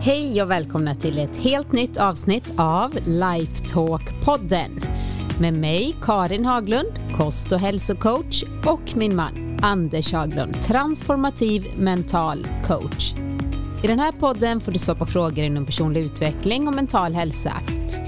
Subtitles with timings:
[0.00, 4.84] Hej och välkomna till ett helt nytt avsnitt av Lifetalk-podden
[5.40, 13.14] med mig Karin Haglund, kost och hälsocoach och min man Anders Haglund, transformativ mental coach.
[13.82, 17.52] I den här podden får du svara på frågor inom personlig utveckling och mental hälsa.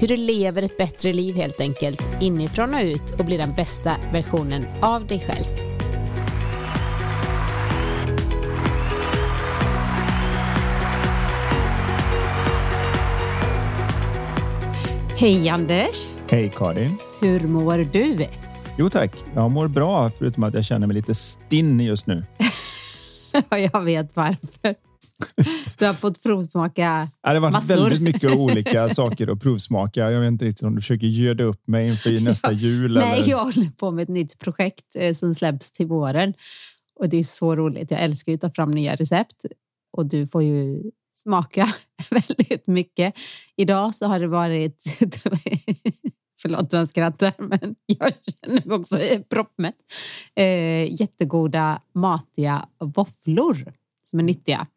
[0.01, 3.95] Hur du lever ett bättre liv helt enkelt, inifrån och ut och blir den bästa
[4.13, 5.45] versionen av dig själv.
[15.17, 16.13] Hej Anders!
[16.29, 16.97] Hej Karin!
[17.21, 18.25] Hur mår du?
[18.77, 22.25] Jo tack, jag mår bra förutom att jag känner mig lite stinn just nu.
[23.49, 24.90] jag vet varför.
[25.79, 27.75] Du har fått provsmaka Det har varit massor.
[27.75, 30.11] väldigt mycket olika saker att provsmaka.
[30.11, 32.93] Jag vet inte riktigt om du försöker göda upp mig inför nästa jul.
[32.93, 33.29] Nej, eller?
[33.29, 36.33] jag håller på med ett nytt projekt eh, som släpps till våren.
[36.95, 37.91] Och det är så roligt.
[37.91, 39.45] Jag älskar att ta fram nya recept.
[39.97, 40.81] Och du får ju
[41.15, 41.73] smaka
[42.09, 43.13] väldigt mycket.
[43.57, 44.83] Idag så har det varit...
[46.41, 48.99] Förlåt jag skrattar, men jag känner mig också
[49.29, 49.75] proppmätt.
[50.35, 53.73] Eh, jättegoda, matiga våfflor
[54.09, 54.67] som är nyttiga.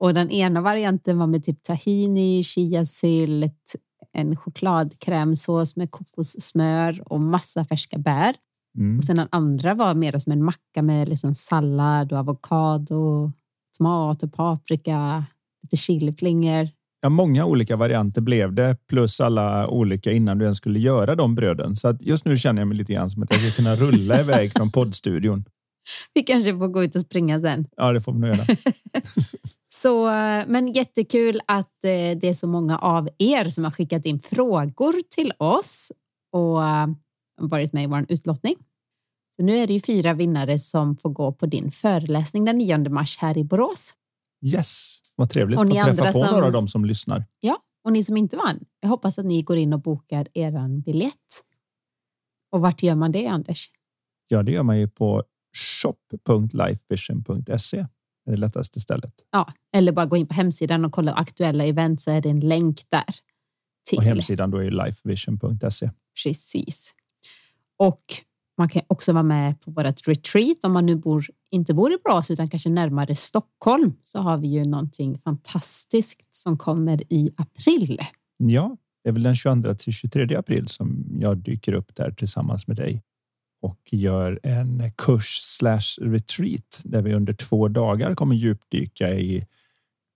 [0.00, 3.74] Och den ena varianten var med typ tahini, chiasylt,
[4.12, 8.34] en chokladkrämsås med kokossmör och massa färska bär.
[8.78, 8.98] Mm.
[8.98, 13.32] Och sen den andra var mer som en macka med liksom sallad och avokado,
[13.78, 15.24] tomat och paprika,
[15.62, 16.68] lite chiliflingor.
[17.00, 21.34] Ja, många olika varianter blev det, plus alla olika innan du ens skulle göra de
[21.34, 21.76] bröden.
[21.76, 24.20] Så att just nu känner jag mig lite grann som att jag ska kunna rulla
[24.20, 25.44] iväg från poddstudion.
[26.14, 27.66] Vi kanske får gå ut och springa sen.
[27.76, 28.46] Ja, det får vi nog göra.
[29.82, 34.04] Så, eh, men jättekul att eh, det är så många av er som har skickat
[34.04, 35.92] in frågor till oss
[36.32, 36.86] och eh,
[37.40, 38.54] varit med i vår utlottning.
[39.36, 42.78] Så nu är det ju fyra vinnare som får gå på din föreläsning den 9
[42.78, 43.94] mars här i Borås.
[44.54, 47.24] Yes, vad trevligt att träffa på som- några av dem som lyssnar.
[47.40, 50.80] Ja, och ni som inte vann, jag hoppas att ni går in och bokar eran
[50.80, 51.42] biljett.
[52.52, 53.70] Och vart gör man det, Anders?
[54.28, 55.22] Ja, det gör man ju på
[55.56, 57.86] shop.lifevision.se.
[58.26, 59.12] Det är det lättaste stället.
[59.30, 62.40] Ja, eller bara gå in på hemsidan och kolla aktuella event så är det en
[62.40, 63.14] länk där.
[63.88, 63.98] Till.
[63.98, 65.90] Och hemsidan då är lifevision.se.
[66.24, 66.94] Precis.
[67.78, 68.02] Och
[68.58, 71.96] man kan också vara med på vårt retreat om man nu bor, inte bor i
[72.04, 78.00] Borås utan kanske närmare Stockholm så har vi ju någonting fantastiskt som kommer i april.
[78.36, 82.66] Ja, det är väl den 22 till 23 april som jag dyker upp där tillsammans
[82.66, 83.02] med dig
[83.66, 89.46] och gör en kurs slash retreat där vi under två dagar kommer djupdyka i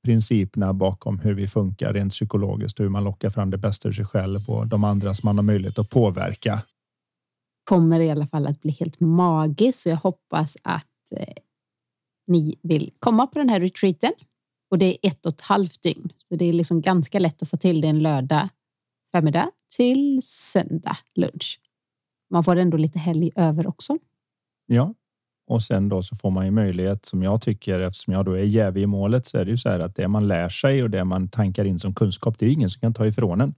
[0.05, 3.93] principerna bakom hur vi funkar rent psykologiskt och hur man lockar fram det bästa ur
[3.93, 6.62] sig själv och de andra som man har möjlighet att påverka.
[7.65, 11.34] Kommer i alla fall att bli helt magiskt så jag hoppas att eh,
[12.27, 14.12] ni vill komma på den här retreaten.
[14.71, 16.12] Och det är ett och ett halvt dygn.
[16.28, 18.49] Så det är liksom ganska lätt att få till det en lördag
[19.12, 21.60] förmiddag till söndag lunch.
[22.30, 23.98] Man får ändå lite helg över också.
[24.66, 24.94] Ja,
[25.50, 28.42] och sen då så får man ju möjlighet som jag tycker eftersom jag då är
[28.42, 30.91] jävig i målet så är det ju så här att det man lär sig och
[30.91, 33.54] det man tankar in som kunskap, det är ingen som kan ta ifrån en.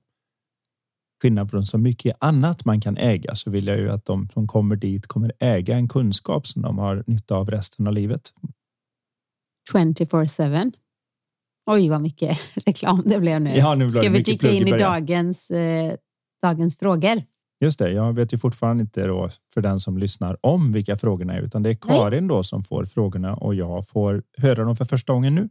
[1.23, 4.47] Skillnad från så mycket annat man kan äga så vill jag ju att de som
[4.47, 8.33] kommer dit kommer äga en kunskap som de har nytta av resten av livet.
[9.73, 10.73] 24-7.
[11.67, 13.57] Oj, vad mycket reklam det blev nu.
[13.57, 15.97] Ja, nu blev Ska vi dyka in i dagens, eh,
[16.43, 17.23] dagens frågor?
[17.63, 21.35] Just det, jag vet ju fortfarande inte då för den som lyssnar om vilka frågorna
[21.35, 21.99] är, utan det är Nej.
[21.99, 25.49] Karin då som får frågorna och jag får höra dem för första gången nu.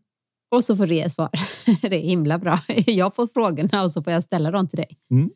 [0.51, 1.29] Och så får du ge svar.
[1.81, 2.59] Det är himla bra.
[2.85, 4.97] Jag får frågorna och så får jag ställa dem till dig.
[5.09, 5.29] Mm.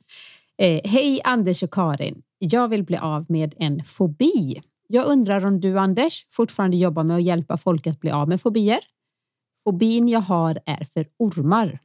[0.57, 2.21] Eh, Hej Anders och Karin.
[2.39, 4.61] Jag vill bli av med en fobi.
[4.87, 8.41] Jag undrar om du Anders fortfarande jobbar med att hjälpa folk att bli av med
[8.41, 8.79] fobier?
[9.63, 11.79] Fobin jag har är för ormar.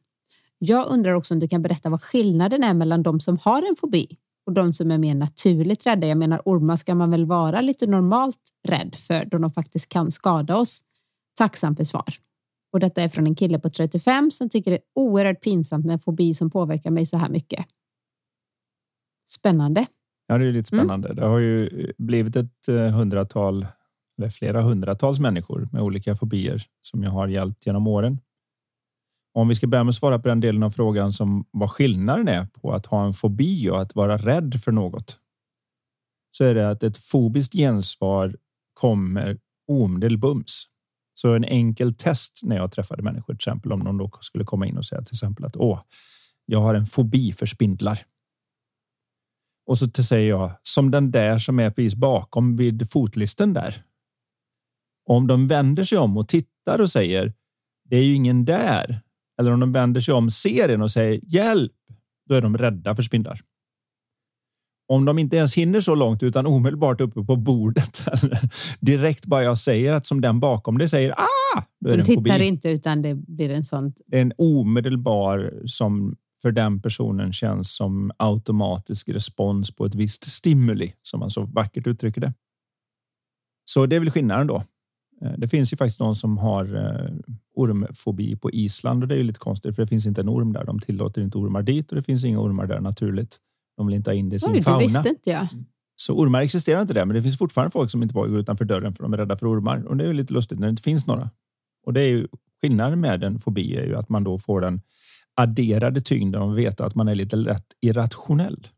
[0.58, 3.76] Jag undrar också om du kan berätta vad skillnaden är mellan de som har en
[3.76, 4.16] fobi
[4.50, 6.06] och de som är mer naturligt rädda.
[6.06, 8.38] Jag menar ormar ska man väl vara lite normalt
[8.68, 10.80] rädd för då de faktiskt kan skada oss.
[11.38, 12.14] Tacksam för svar.
[12.72, 15.92] Och detta är från en kille på 35 som tycker det är oerhört pinsamt med
[15.92, 17.66] en fobi som påverkar mig så här mycket.
[19.30, 19.86] Spännande.
[20.26, 20.84] Ja, det är lite Mm.
[20.86, 21.14] spännande.
[21.14, 23.66] Det har ju blivit ett eh, hundratal
[24.18, 28.18] eller flera hundratals människor med olika fobier som jag har hjälpt genom åren.
[29.32, 32.28] Om vi ska börja med att svara på den delen av frågan som vad skillnaden
[32.28, 35.18] är på att ha en fobi och att vara rädd för något.
[36.30, 38.36] Så är det att ett fobiskt gensvar
[38.74, 39.38] kommer
[39.68, 40.64] omedelbums.
[41.14, 44.66] Så en enkel test när jag träffade människor, till exempel om någon då skulle komma
[44.66, 45.80] in och säga till exempel att åh,
[46.46, 48.00] jag har en fobi för spindlar.
[49.66, 53.84] Och så säger jag som den där som är precis bakom vid fotlisten där.
[55.06, 57.32] Om de vänder sig om och tittar och säger
[57.84, 59.00] det är ju ingen där.
[59.40, 61.72] Eller om de vänder sig om, ser en och säger hjälp,
[62.28, 63.40] då är de rädda för spindlar.
[64.88, 68.04] Om de inte ens hinner så långt utan omedelbart uppe på bordet.
[68.80, 71.62] direkt bara jag säger att som den bakom det säger ah!
[71.80, 72.44] Då är de tittar fobi.
[72.44, 73.92] inte utan det blir en sån.
[74.12, 81.20] En omedelbar som för den personen känns som automatisk respons på ett visst stimuli som
[81.20, 82.34] man så vackert uttrycker det.
[83.64, 84.64] Så det är väl skillnaden då.
[85.24, 87.10] Eh, det finns ju faktiskt någon som har eh,
[87.54, 90.52] ormfobi på Island och det är ju lite konstigt för det finns inte en orm
[90.52, 90.64] där.
[90.64, 93.38] De tillåter inte ormar dit och det finns inga ormar där naturligt.
[93.76, 94.78] De vill inte ha in det i sin Oj, fauna.
[94.78, 95.48] Det visste inte jag.
[95.96, 98.64] Så ormar existerar inte där, men det finns fortfarande folk som inte vågar gå utanför
[98.64, 100.70] dörren för de är rädda för ormar och det är ju lite lustigt när det
[100.70, 101.30] inte finns några.
[101.86, 102.28] Och det är ju
[102.62, 104.80] skillnaden med en fobi är ju att man då får den
[105.34, 108.68] adderade tyngden och veta att man är lite lätt irrationell.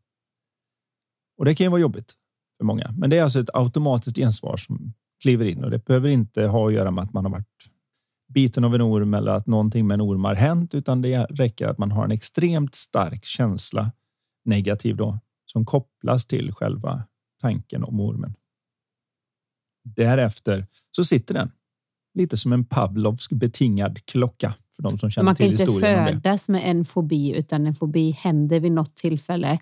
[1.37, 2.13] Och det kan ju vara jobbigt
[2.57, 4.93] för många, men det är alltså ett automatiskt gensvar som
[5.23, 7.47] kliver in och det behöver inte ha att göra med att man har varit
[8.33, 11.67] biten av en orm eller att någonting med en orm har hänt, utan det räcker
[11.67, 13.91] att man har en extremt stark känsla
[14.45, 17.03] negativ då som kopplas till själva
[17.41, 18.35] tanken om ormen.
[19.83, 20.65] Därefter
[20.95, 21.51] så sitter den
[22.13, 25.81] lite som en Pavlovsk betingad klocka för de som känner till historien.
[25.81, 29.59] Man kan inte födas med en fobi utan en fobi händer vid något tillfälle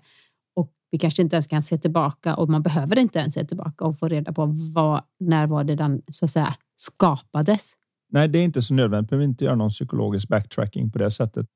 [0.92, 3.98] vi kanske inte ens kan se tillbaka och man behöver inte ens se tillbaka och
[3.98, 7.72] få reda på vad, när var det den så att säga skapades.
[8.10, 9.08] Nej, det är inte så nödvändigt.
[9.08, 11.46] Vi behöver inte göra någon psykologisk backtracking på det sättet.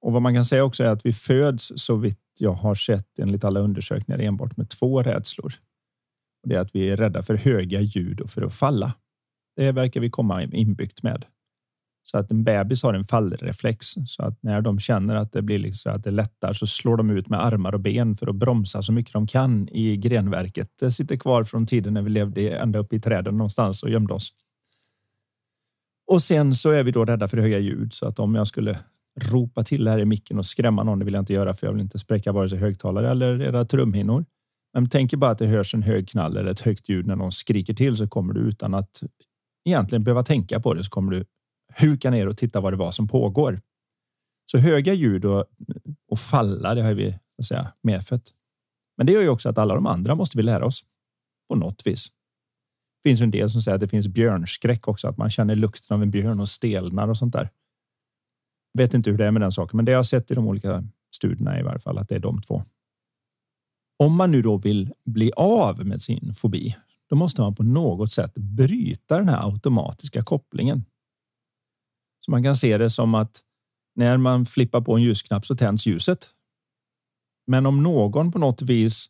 [0.00, 3.18] Och vad man kan säga också är att vi föds så vitt jag har sett
[3.18, 5.52] enligt alla undersökningar enbart med två rädslor.
[6.42, 8.92] Och det är att vi är rädda för höga ljud och för att falla.
[9.56, 11.26] Det verkar vi komma inbyggt med.
[12.10, 15.58] Så att en bebis har en fallreflex så att när de känner att det blir
[15.58, 18.82] liksom att det lättar så slår de ut med armar och ben för att bromsa
[18.82, 20.70] så mycket de kan i grenverket.
[20.80, 24.14] Det sitter kvar från tiden när vi levde ända upp i träden någonstans och gömde
[24.14, 24.32] oss.
[26.06, 28.78] Och sen så är vi då rädda för höga ljud så att om jag skulle
[29.20, 31.72] ropa till här i micken och skrämma någon, det vill jag inte göra för jag
[31.72, 34.24] vill inte spräcka vare sig högtalare eller era trumhinnor.
[34.74, 37.32] Men tänk bara att det hörs en hög knall eller ett högt ljud när någon
[37.32, 39.02] skriker till så kommer du utan att
[39.64, 41.24] egentligen behöva tänka på det så kommer du
[41.80, 43.60] huka ner och titta vad det var som pågår.
[44.50, 45.44] Så höga ljud och,
[46.08, 48.34] och falla, det har vi att säga, medfött.
[48.96, 50.84] Men det gör ju också att alla de andra måste vi lära oss
[51.48, 52.08] på något vis.
[53.02, 55.94] Det finns en del som säger att det finns björnskräck också, att man känner lukten
[55.94, 57.50] av en björn och stelnar och sånt där.
[58.78, 60.48] Vet inte hur det är med den saken, men det jag har sett i de
[60.48, 60.84] olika
[61.14, 62.64] studierna i varje fall att det är de två.
[63.98, 66.76] Om man nu då vill bli av med sin fobi,
[67.08, 70.84] då måste man på något sätt bryta den här automatiska kopplingen.
[72.28, 73.40] Så man kan se det som att
[73.96, 76.30] när man flippar på en ljusknapp så tänds ljuset.
[77.46, 79.06] Men om någon på något vis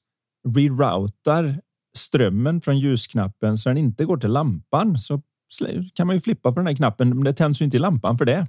[0.48, 1.60] reroutar
[1.96, 5.22] strömmen från ljusknappen så den inte går till lampan så
[5.94, 7.08] kan man ju flippa på den här knappen.
[7.08, 8.46] Men det tänds ju inte i lampan för det.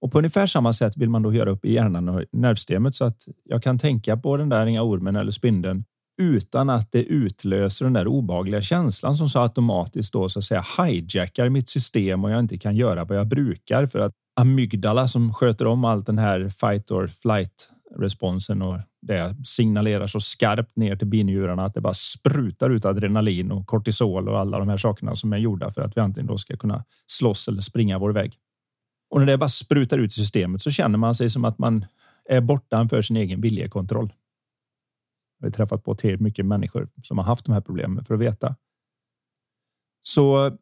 [0.00, 3.04] Och på ungefär samma sätt vill man då göra upp i hjärnan och nervsystemet så
[3.04, 5.84] att jag kan tänka på den där inga ormen eller spindeln
[6.22, 10.64] utan att det utlöser den där obagliga känslan som så automatiskt då så att säga
[10.78, 15.32] hijackar mitt system och jag inte kan göra vad jag brukar för att amygdala som
[15.32, 20.96] sköter om allt den här fight or flight responsen och det signalerar så skarpt ner
[20.96, 25.14] till binjurarna att det bara sprutar ut adrenalin och kortisol och alla de här sakerna
[25.14, 28.34] som är gjorda för att vi antingen då ska kunna slåss eller springa vår väg.
[29.10, 31.84] Och när det bara sprutar ut i systemet så känner man sig som att man
[32.28, 34.12] är bortanför sin egen viljekontroll.
[35.42, 38.20] Jag har träffat på tillräckligt mycket människor som har haft de här problemen för att
[38.20, 38.56] veta.
[40.02, 40.56] Så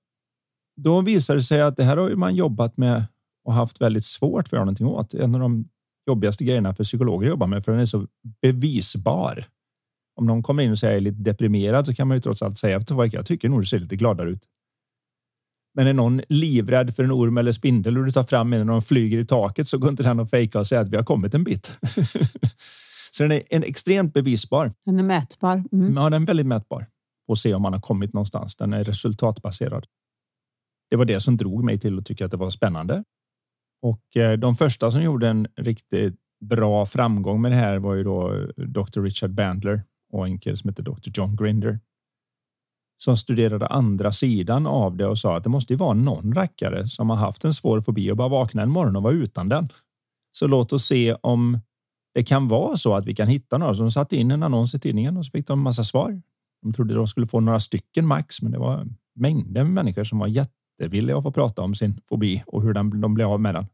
[0.76, 3.04] då visar det sig att det här har man jobbat med
[3.44, 5.14] och haft väldigt svårt för att göra någonting åt.
[5.14, 5.68] En av de
[6.06, 8.06] jobbigaste grejerna för psykologer att jobba med för den är så
[8.42, 9.44] bevisbar.
[10.16, 12.58] Om någon kommer in och säger är lite deprimerad så kan man ju trots allt
[12.58, 14.44] säga att jag tycker nog du ser lite gladare ut.
[15.74, 18.72] Men är någon livrädd för en orm eller spindel och du tar fram en när
[18.72, 21.04] de flyger i taket så går inte den att fejka och säga att vi har
[21.04, 21.78] kommit en bit.
[23.10, 24.72] så den är en extremt bevisbar.
[24.84, 25.64] Den är mätbar.
[25.72, 25.94] Mm.
[25.96, 26.86] Ja, den är väldigt mätbar
[27.28, 28.56] och se om man har kommit någonstans.
[28.56, 29.86] Den är resultatbaserad.
[30.90, 33.04] Det var det som drog mig till att tycka att det var spännande.
[33.82, 38.04] Och eh, de första som gjorde en riktigt bra framgång med det här var ju
[38.04, 39.00] då Dr.
[39.00, 41.10] Richard Bandler och en kille som heter Dr.
[41.14, 41.78] John Grinder
[43.02, 46.88] som studerade andra sidan av det och sa att det måste ju vara någon rackare
[46.88, 49.66] som har haft en svår fobi och bara vakna en morgon och vara utan den.
[50.32, 51.58] Så låt oss se om
[52.14, 53.74] det kan vara så att vi kan hitta några.
[53.74, 56.22] som satte in en annons i tidningen och så fick de en massa svar.
[56.62, 60.18] De trodde de skulle få några stycken max, men det var mängder med människor som
[60.18, 63.66] var jättevilliga att få prata om sin fobi och hur de blev av med den.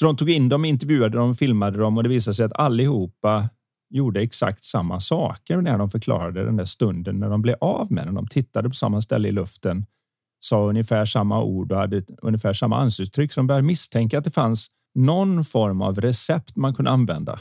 [0.00, 3.48] Så de tog in dem, intervjuade dem, filmade dem och det visade sig att allihopa
[3.90, 8.06] gjorde exakt samma saker när de förklarade den där stunden när de blev av med
[8.06, 8.14] den.
[8.14, 9.86] De tittade på samma ställe i luften,
[10.40, 13.32] sa ungefär samma ord och hade ungefär samma ansiktsuttryck.
[13.32, 17.40] Så de började misstänka att det fanns någon form av recept man kunde använda.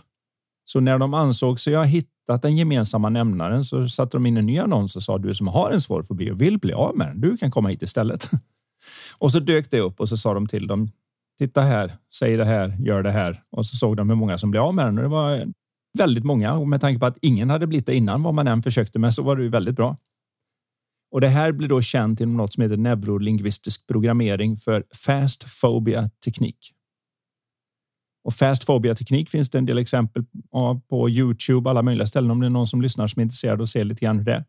[0.65, 4.46] Så när de ansåg sig ha hittat den gemensamma nämnaren så satte de in en
[4.46, 7.08] ny annons och sa du som har en svår fobi och vill bli av med
[7.08, 8.29] den, du kan komma hit istället.
[9.17, 10.91] Och så dök det upp och så sa de till dem.
[11.39, 13.43] Titta här, säg det här, gör det här.
[13.51, 14.98] Och så såg de hur många som blev av med den.
[14.98, 15.53] Och det var
[15.98, 18.63] väldigt många och med tanke på att ingen hade blivit det innan vad man än
[18.63, 19.98] försökte med så var det ju väldigt bra.
[21.12, 26.10] Och det här blir då känt inom något som heter neurolingvistisk programmering för fast phobia
[26.25, 26.58] teknik.
[28.24, 32.39] Och fast teknik finns det en del exempel av på Youtube, alla möjliga ställen om
[32.39, 34.46] det är någon som lyssnar som är intresserad och ser lite grann hur det är.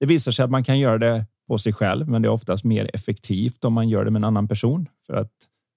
[0.00, 2.64] Det visar sig att man kan göra det på sig själv, men det är oftast
[2.64, 5.32] mer effektivt om man gör det med en annan person för att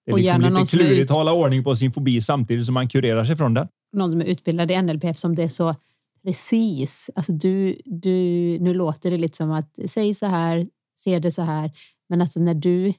[0.06, 3.24] det är liksom lite klurigt att hålla ordning på sin fobi samtidigt som man kurerar
[3.24, 3.68] sig från den.
[3.94, 5.76] Någon som är utbildad i NLP eftersom det är så
[6.24, 7.10] precis.
[7.16, 8.12] Alltså du, du,
[8.60, 11.72] nu låter det lite som att säg så här, se det så här.
[12.10, 12.94] Men alltså när du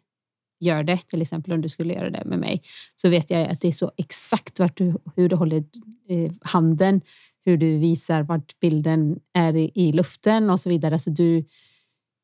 [0.64, 2.62] gör det, till exempel om du skulle göra det med mig,
[2.97, 5.64] så vet jag att det är så exakt vart du, hur du håller
[6.09, 7.00] eh, handen,
[7.44, 10.99] hur du visar vart bilden är i, i luften och så vidare.
[10.99, 11.44] Så du,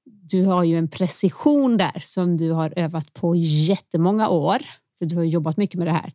[0.04, 4.59] du har ju en precision där som du har övat på jättemånga år,
[4.99, 6.12] för du har jobbat mycket med det här.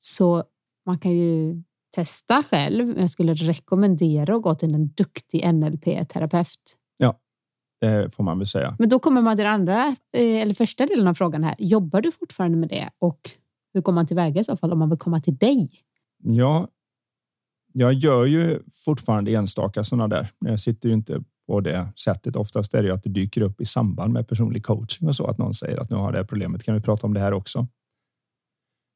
[0.00, 0.44] Så
[0.86, 1.62] man kan ju
[1.94, 3.00] testa själv.
[3.00, 6.76] Jag skulle rekommendera att gå till en duktig NLP-terapeut.
[7.82, 8.76] Det får man väl säga.
[8.78, 11.54] Men då kommer man till den andra, eh, eller första delen av frågan här.
[11.58, 13.30] Jobbar du fortfarande med det och
[13.74, 15.70] hur går man tillväga i så fall om man vill komma till dig?
[16.22, 16.68] Ja,
[17.72, 20.28] jag gör ju fortfarande enstaka sådana där.
[20.38, 22.36] Jag sitter ju inte på det sättet.
[22.36, 25.26] Oftast är det ju att det dyker upp i samband med personlig coaching och så
[25.26, 26.64] att någon säger att nu har det här problemet.
[26.64, 27.66] Kan vi prata om det här också?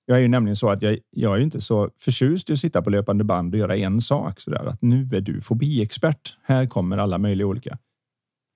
[0.06, 2.82] Jag är ju nämligen så att jag, jag är inte så förtjust i att sitta
[2.82, 6.36] på löpande band och göra en sak så där att nu är du fobiexpert.
[6.42, 7.78] Här kommer alla möjliga olika.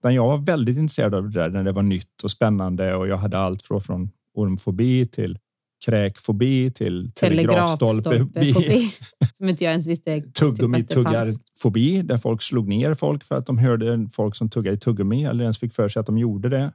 [0.00, 3.09] Utan jag var väldigt intresserad av det där när det var nytt och spännande och
[3.09, 5.38] jag hade allt från ormfobi till
[5.85, 8.92] kräkfobi till telegrafstolpefobi.
[9.35, 10.21] Som inte jag ens visste.
[10.21, 15.25] Tuggummi-tuggarfobi där folk slog ner folk för att de hörde folk som tuggade i tuggummi
[15.25, 16.73] eller ens fick för sig att de gjorde det.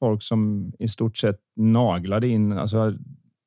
[0.00, 2.94] Folk som i stort sett naglade in, alltså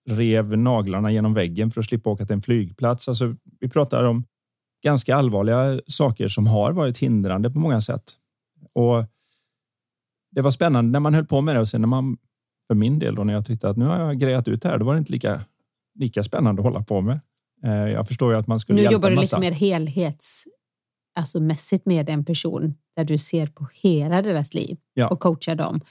[0.10, 3.08] rev naglarna genom väggen för att slippa åka till en flygplats.
[3.08, 4.24] Alltså, vi pratar om
[4.84, 8.04] ganska allvarliga saker som har varit hindrande på många sätt.
[8.78, 9.06] Och
[10.32, 12.18] det var spännande när man höll på med det och sen när man
[12.68, 14.78] för min del då när jag tyckte att nu har jag grejat ut det här,
[14.78, 15.42] då var det inte lika,
[16.00, 17.20] lika spännande att hålla på med.
[17.64, 20.44] Eh, jag förstår ju att man skulle Nu jobbar du lite mer helhets,
[21.16, 25.08] alltså mässigt med en person där du ser på hela deras liv ja.
[25.08, 25.82] och coachar dem.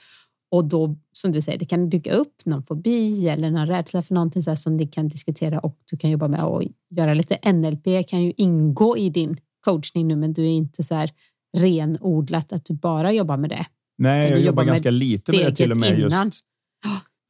[0.51, 4.13] Och då, som du säger, det kan dyka upp någon fobi eller någon rädsla för
[4.13, 8.07] någonting så som ni kan diskutera och du kan jobba med och göra lite NLP
[8.07, 11.11] kan ju ingå i din coachning nu, men du är inte så här
[11.57, 13.65] renodlat att du bara jobbar med det.
[13.97, 16.25] Nej, jag jobbar, jobbar ganska lite med det till och med innan.
[16.25, 16.45] just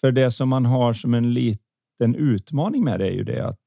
[0.01, 3.59] för det som man har som en liten utmaning med det är ju det att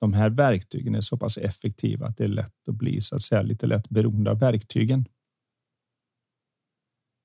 [0.00, 3.22] de här verktygen är så pass effektiva att det är lätt att bli så att
[3.22, 5.04] säga lite lätt beroende av verktygen.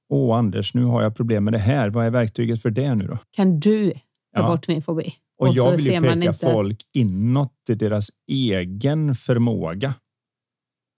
[0.10, 1.90] Åh, Anders, nu har jag problem med det här.
[1.90, 3.18] Vad är verktyget för det nu då?
[3.32, 4.00] Kan du ta
[4.36, 4.48] ja.
[4.48, 5.14] bort min fobi?
[5.38, 6.96] Och, och jag vill ju peka folk att...
[6.96, 9.94] inåt till deras egen förmåga.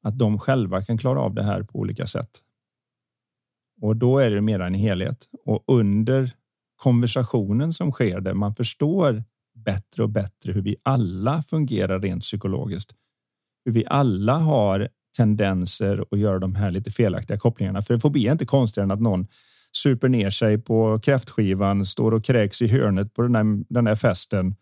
[0.05, 2.29] Att de själva kan klara av det här på olika sätt.
[3.81, 6.31] Och då är det mer en helhet och under
[6.75, 9.23] konversationen som sker där man förstår
[9.55, 12.91] bättre och bättre hur vi alla fungerar rent psykologiskt.
[13.65, 17.81] Hur vi alla har tendenser att göra de här lite felaktiga kopplingarna.
[17.81, 19.27] För fobi är inte konstigare än att någon
[19.71, 23.95] super ner sig på kräftskivan, står och kräks i hörnet på den här, den där
[23.95, 24.55] festen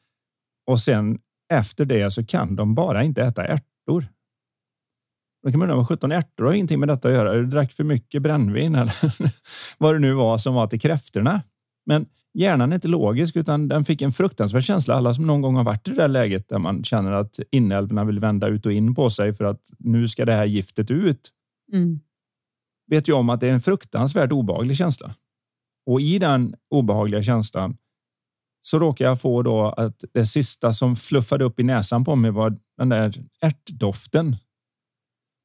[0.67, 1.19] och sen
[1.53, 4.12] efter det så kan de bara inte äta ärtor.
[5.43, 7.33] Då kan man undra vad 17 ärtor har ingenting med detta att göra.
[7.33, 8.93] Du drack för mycket brännvin eller
[9.77, 11.41] vad det nu var som var till kräftorna.
[11.85, 14.95] Men hjärnan är inte logisk utan den fick en fruktansvärd känsla.
[14.95, 18.03] Alla som någon gång har varit i det där läget där man känner att inälvorna
[18.03, 21.31] vill vända ut och in på sig för att nu ska det här giftet ut.
[21.73, 21.99] Mm.
[22.87, 25.15] Vet ju om att det är en fruktansvärt obehaglig känsla.
[25.85, 27.77] Och i den obehagliga känslan
[28.61, 32.31] så råkar jag få då att det sista som fluffade upp i näsan på mig
[32.31, 34.35] var den där ärtdoften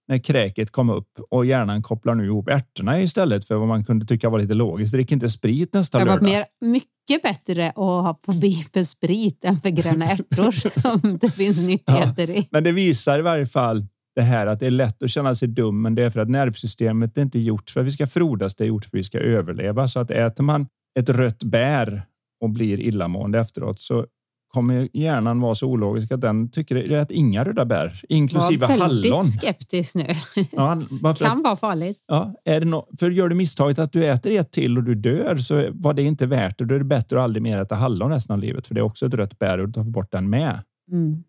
[0.08, 4.06] när kräket kom upp och hjärnan kopplar nu ihop ärtorna istället för vad man kunde
[4.06, 4.92] tycka var lite logiskt.
[4.92, 6.16] Drick inte sprit nästa lördag.
[6.16, 11.18] Det var mer, mycket bättre att ha fobi för sprit än för gröna ärtor som
[11.20, 12.48] det finns nyttigheter ja, i.
[12.50, 13.86] Men det visar i varje fall
[14.16, 16.28] det här att det är lätt att känna sig dum, men det är för att
[16.28, 19.04] nervsystemet är inte gjort för att vi ska frodas, det är gjort för att vi
[19.04, 19.88] ska överleva.
[19.88, 20.66] Så att äter man
[20.98, 22.02] ett rött bär
[22.40, 24.06] och blir illamående efteråt så
[24.48, 28.66] kommer hjärnan vara så ologisk att den tycker det är att inga röda bär, inklusive
[28.66, 29.24] väldigt hallon.
[29.24, 30.06] skeptisk nu.
[30.52, 31.98] Ja, varför- kan vara farligt.
[32.06, 34.94] Ja, är det nå- för gör du misstaget att du äter ett till och du
[34.94, 36.64] dör så var det inte värt det.
[36.64, 38.82] Då är det bättre att aldrig mer äta hallon resten av livet för det är
[38.84, 40.62] också ett rött bär och du tar bort den med.
[40.92, 41.24] Mm.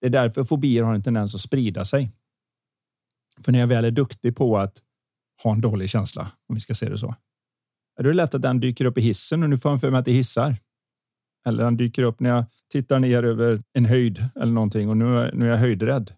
[0.00, 2.10] Det är därför fobier har en tendens att sprida sig.
[3.44, 4.74] För när jag väl är duktig på att
[5.44, 7.14] ha en dålig känsla, om vi ska se det så,
[8.00, 9.98] är det lätt att den dyker upp i hissen och nu får jag för mig
[9.98, 10.56] att det hissar.
[11.48, 15.18] Eller den dyker upp när jag tittar ner över en höjd eller någonting och nu,
[15.18, 16.12] är- nu är jag höjdrädd.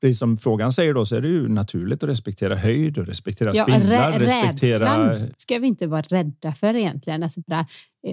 [0.00, 3.52] Precis som frågan säger då så är det ju naturligt att respektera höjd och respektera
[3.54, 4.12] Ja, spindlar.
[4.12, 5.08] rä- respektera...
[5.10, 7.22] Rädslan ska vi inte vara rädda för egentligen.
[7.22, 7.66] Alltså, där,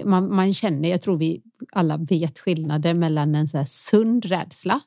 [0.04, 4.80] man, man känner, jag tror vi alla vet skillnaden mellan en så sund rädsla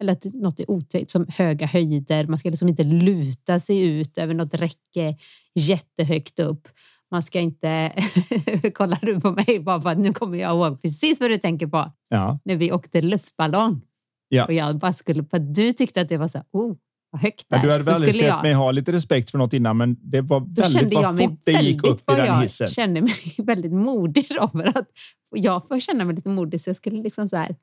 [0.00, 2.26] eller att något är otäckt som höga höjder.
[2.26, 5.16] Man ska liksom inte luta sig ut över något räcke
[5.54, 6.68] jättehögt upp.
[7.12, 7.92] Man ska inte...
[8.74, 11.66] Kollar du på mig bara för att nu kommer jag ihåg precis vad du tänker
[11.66, 13.80] på Ja, när vi åkte luftballong.
[14.28, 14.44] Ja.
[14.46, 16.74] Och jag bara skulle, för du tyckte att det var så här, oh,
[17.10, 17.64] vad högt Ja, där.
[17.64, 20.20] du hade väl aldrig sett jag- mig ha lite respekt för något innan, men det
[20.20, 22.68] var då väldigt kände jag vad fort det gick upp väldigt i den jag hissen.
[22.68, 24.86] kände mig väldigt modig då för att
[25.34, 27.56] jag får känna mig lite modig så jag skulle liksom så här,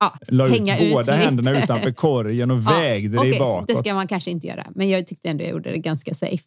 [0.00, 1.12] ja, La ut hänga ut båda lite.
[1.24, 3.68] händerna utanför korgen och Ja, vägde dig så bakåt.
[3.68, 6.44] Det ska man kanske inte göra, men jag tyckte ändå jag gjorde det ganska safe.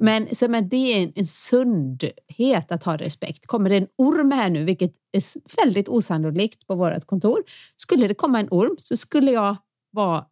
[0.00, 3.46] Men, så, men det är en, en sundhet att ha respekt.
[3.46, 5.22] Kommer det en orm här nu, vilket är
[5.64, 7.38] väldigt osannolikt på vårt kontor.
[7.76, 9.56] Skulle det komma en orm så skulle jag
[9.92, 10.26] vara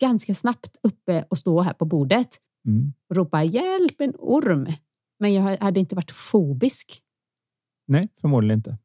[0.00, 2.92] ganska snabbt uppe och stå här på bordet Mm.
[3.10, 4.66] och ropa hjälp, en orm.
[5.20, 7.02] Men jag hade inte varit fobisk.
[7.88, 8.78] Nej, förmodligen inte.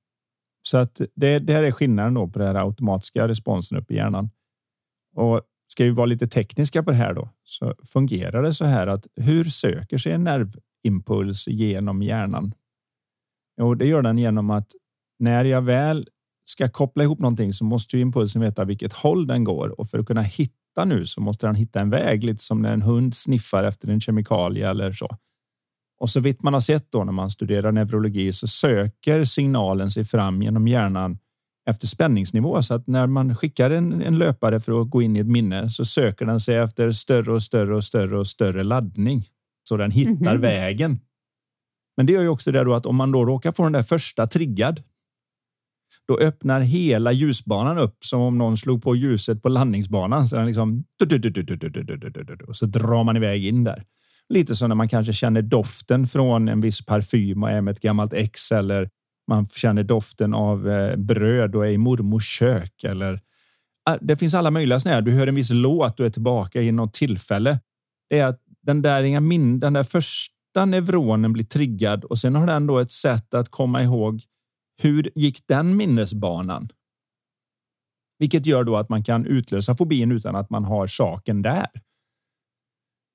[0.62, 3.96] Så att det, det här är skillnaden då på den här automatiska responsen upp i
[3.96, 4.30] hjärnan.
[5.16, 5.42] Och
[5.78, 9.08] ska vi vara lite tekniska på det här då så fungerar det så här att
[9.16, 12.54] hur söker sig en nervimpuls genom hjärnan?
[13.62, 14.72] Jo, det gör den genom att
[15.20, 16.08] när jag väl
[16.46, 20.00] ska koppla ihop någonting så måste ju impulsen veta vilket håll den går och för
[20.00, 23.16] att kunna hitta nu så måste den hitta en väg lite som när en hund
[23.16, 25.18] sniffar efter en kemikalie eller så.
[26.00, 30.06] Och så vitt man har sett då när man studerar neurologi så söker signalen sig
[30.06, 31.18] fram genom hjärnan
[31.70, 35.20] efter spänningsnivå så att när man skickar en, en löpare för att gå in i
[35.20, 39.26] ett minne så söker den sig efter större och större och större och större laddning
[39.64, 40.42] så den hittar Mhm.
[40.42, 41.00] vägen.
[41.98, 43.84] Men det gör ju också det då att om man då råkar få den där
[43.84, 44.84] första triggad
[46.08, 50.28] då öppnar hela ljusbanan upp som om någon slog på ljuset på landningsbanan.
[50.28, 50.84] Så, den liksom,
[52.48, 53.84] och så drar man iväg in där.
[54.30, 57.80] Lite som när man kanske känner doften från en viss parfym och är med ett
[57.82, 58.90] gammalt ex eller
[59.28, 62.84] man känner doften av eh, bröd och är i mormors kök.
[62.84, 63.22] Eller,
[63.90, 65.02] ah, det finns alla möjliga sådana här.
[65.02, 67.60] Du hör en viss låt och är tillbaka i något tillfälle.
[68.10, 72.48] Det är att den där, min, den där första neuronen blir triggad och sen har
[72.48, 74.24] den då ett sätt att komma ihåg
[74.82, 76.70] hur gick den minnesbanan?
[78.20, 81.68] Vilket gör då att man kan utlösa fobin utan att man har saken där.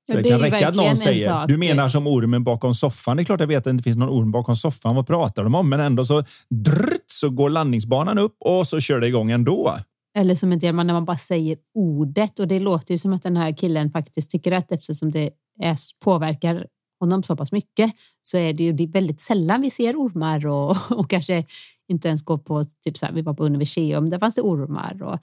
[0.07, 1.49] Så det, det kan räcka att någon säger, sak.
[1.49, 3.17] du menar som ormen bakom soffan.
[3.17, 4.97] Det är klart jag vet att det inte finns någon orm bakom soffan.
[4.97, 5.69] Vad pratar de om?
[5.69, 9.79] Men ändå så drrt, så går landningsbanan upp och så kör det igång ändå.
[10.19, 13.23] Eller som en del när man bara säger ordet och det låter ju som att
[13.23, 16.67] den här killen faktiskt tycker rätt eftersom det är, påverkar
[17.01, 20.77] honom så pass mycket så är det ju det väldigt sällan vi ser ormar och,
[20.91, 21.45] och kanske
[21.89, 25.03] inte ens går på, typ så här, vi var på universium, där fanns det ormar
[25.03, 25.19] och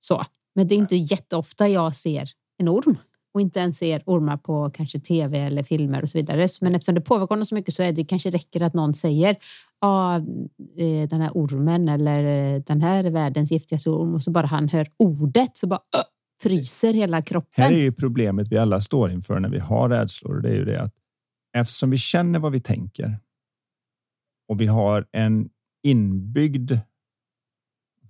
[0.00, 0.24] så.
[0.54, 2.96] Men det är inte jätteofta jag ser en orm
[3.38, 6.48] och inte ens ser ormar på kanske tv eller filmer och så vidare.
[6.60, 9.36] Men eftersom det påverkar honom så mycket så är det kanske räcker att någon säger
[9.80, 10.20] ja,
[11.08, 14.68] den här ormen eller eh, den här är världens giftigaste orm och så bara han
[14.68, 16.02] hör ordet så bara "Åh!"
[16.42, 17.64] fryser hela kroppen.
[17.64, 20.36] Här är ju problemet vi alla står inför när vi har rädslor.
[20.36, 20.94] och Det är ju det att
[21.56, 23.18] eftersom vi känner vad vi tänker
[24.48, 25.48] och vi har en
[25.82, 26.72] inbyggd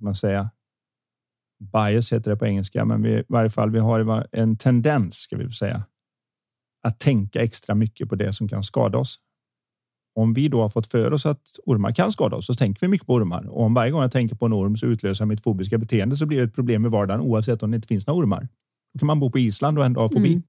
[0.01, 0.51] man säga,
[1.59, 5.37] bias heter det på engelska, men vi, i varje fall vi har en tendens ska
[5.37, 5.87] vi säga
[6.83, 9.19] att tänka extra mycket på det som kan skada oss.
[10.15, 12.89] Om vi då har fått för oss att ormar kan skada oss så tänker vi
[12.89, 15.43] mycket på ormar och om varje gång jag tänker på en orm så utlöser mitt
[15.43, 18.21] fobiska beteende så blir det ett problem i vardagen oavsett om det inte finns några
[18.21, 18.49] ormar.
[18.93, 20.33] Då kan man bo på Island och ändå ha fobi.
[20.33, 20.43] Mm.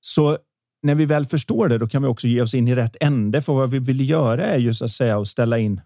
[0.00, 0.38] Så
[0.82, 3.42] när vi väl förstår det, då kan vi också ge oss in i rätt ände.
[3.42, 5.80] För vad vi vill göra är ju så att säga att ställa in,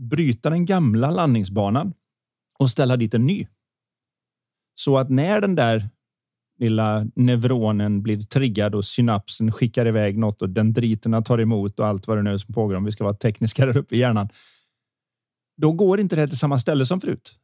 [0.00, 1.92] bryta den gamla landningsbanan
[2.60, 3.46] och ställa dit en ny.
[4.74, 5.88] Så att när den där
[6.58, 12.06] lilla neuronen blir triggad och synapsen skickar iväg något och dendriterna tar emot och allt
[12.06, 14.28] vad det nu är som pågår om vi ska vara tekniska där uppe i hjärnan.
[15.56, 17.36] Då går inte det till samma ställe som förut.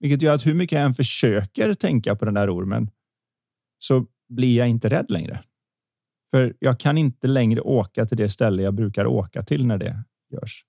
[0.00, 2.90] Vilket gör att hur mycket jag än försöker tänka på den där ormen
[3.78, 5.40] så blir jag inte rädd längre.
[6.30, 10.04] För jag kan inte längre åka till det ställe jag brukar åka till när det
[10.32, 10.64] görs.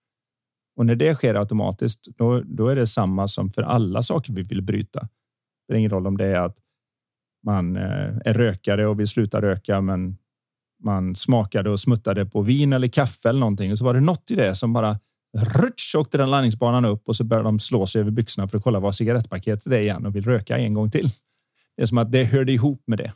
[0.76, 4.42] Och när det sker automatiskt, då, då är det samma som för alla saker vi
[4.42, 5.08] vill bryta.
[5.68, 6.58] Det är ingen roll om det är att
[7.46, 10.18] man eh, är rökare och vill sluta röka, men
[10.84, 13.72] man smakade och smuttade på vin eller kaffe eller någonting.
[13.72, 15.00] Och så var det något i det som bara
[15.38, 18.64] rutsch åkte den landningsbanan upp och så började de slå sig över byxorna för att
[18.64, 21.10] kolla vad cigarettpaketet är igen och vill röka en gång till.
[21.78, 23.14] Det är som att det hörde ihop med det.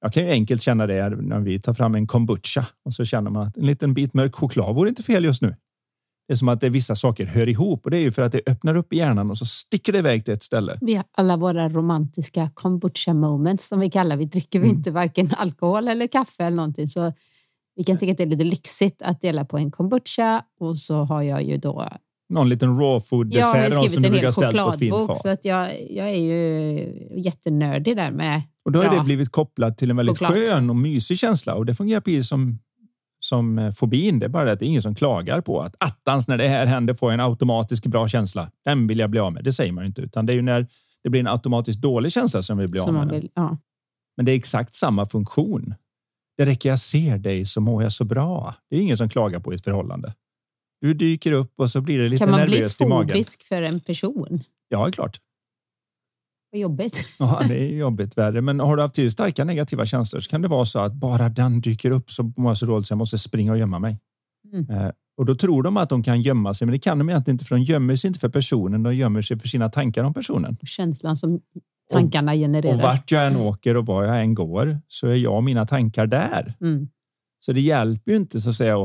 [0.00, 3.30] Jag kan ju enkelt känna det när vi tar fram en kombucha och så känner
[3.30, 5.56] man att en liten bit mörk choklad vore inte fel just nu.
[6.26, 8.22] Det är som att det är vissa saker hör ihop och det är ju för
[8.22, 10.78] att det öppnar upp i hjärnan och så sticker det iväg till ett ställe.
[10.80, 14.16] Vi har alla våra romantiska kombucha moments som vi kallar.
[14.16, 14.76] Vi dricker vi mm.
[14.76, 17.12] inte varken alkohol eller kaffe eller någonting så
[17.76, 21.02] vi kan tycka att det är lite lyxigt att dela på en kombucha och så
[21.04, 21.88] har jag ju då
[22.28, 23.70] någon liten raw food dessert.
[23.70, 28.42] Jag har skrivit en hel chokladbok så att jag, jag är ju jättenördig där med
[28.64, 30.32] Och då har det blivit kopplat till en väldigt choklad.
[30.32, 32.58] skön och mysig känsla och det fungerar precis som
[33.24, 34.18] som eh, fobin.
[34.18, 36.48] Det är bara det att det är ingen som klagar på att attans när det
[36.48, 38.50] här händer får jag en automatisk bra känsla.
[38.64, 39.44] Den vill jag bli av med.
[39.44, 40.66] Det säger man ju inte, utan det är ju när
[41.02, 43.08] det blir en automatiskt dålig känsla som vi blir av med.
[43.08, 43.58] Vill, ja.
[44.16, 45.74] Men det är exakt samma funktion.
[46.36, 48.54] Det räcker jag ser dig så mår jag så bra.
[48.70, 50.14] Det är ingen som klagar på ett förhållande.
[50.80, 52.90] Du dyker upp och så blir det lite nervöst i magen.
[52.90, 54.44] Kan man bli fobisk för en person?
[54.68, 55.20] Ja, klart.
[56.54, 56.96] Vad jobbigt.
[57.18, 58.40] Ja, det är jobbigt värre.
[58.40, 61.60] Men har du haft starka negativa känslor så kan det vara så att bara den
[61.60, 63.98] dyker upp så mår jag så dåligt så jag måste springa och gömma mig.
[64.52, 64.70] Mm.
[64.70, 67.34] Eh, och då tror de att de kan gömma sig, men det kan de egentligen
[67.34, 68.82] inte för de gömmer sig inte för personen.
[68.82, 70.56] De gömmer sig för sina tankar om personen.
[70.62, 71.40] Känslan som
[71.92, 72.74] tankarna och, genererar.
[72.74, 75.66] Och vart jag än åker och var jag än går så är jag och mina
[75.66, 76.54] tankar där.
[76.60, 76.88] Mm.
[77.40, 78.78] Så det hjälper ju inte så att säga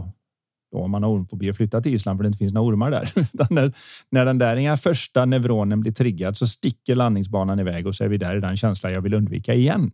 [0.71, 2.91] då om man har ormfobi och flyttat till Island för det inte finns några ormar
[2.91, 3.11] där.
[3.53, 3.73] när,
[4.09, 8.17] när den där första neuronen blir triggad så sticker landningsbanan iväg och så är vi
[8.17, 9.91] där i den känsla jag vill undvika igen.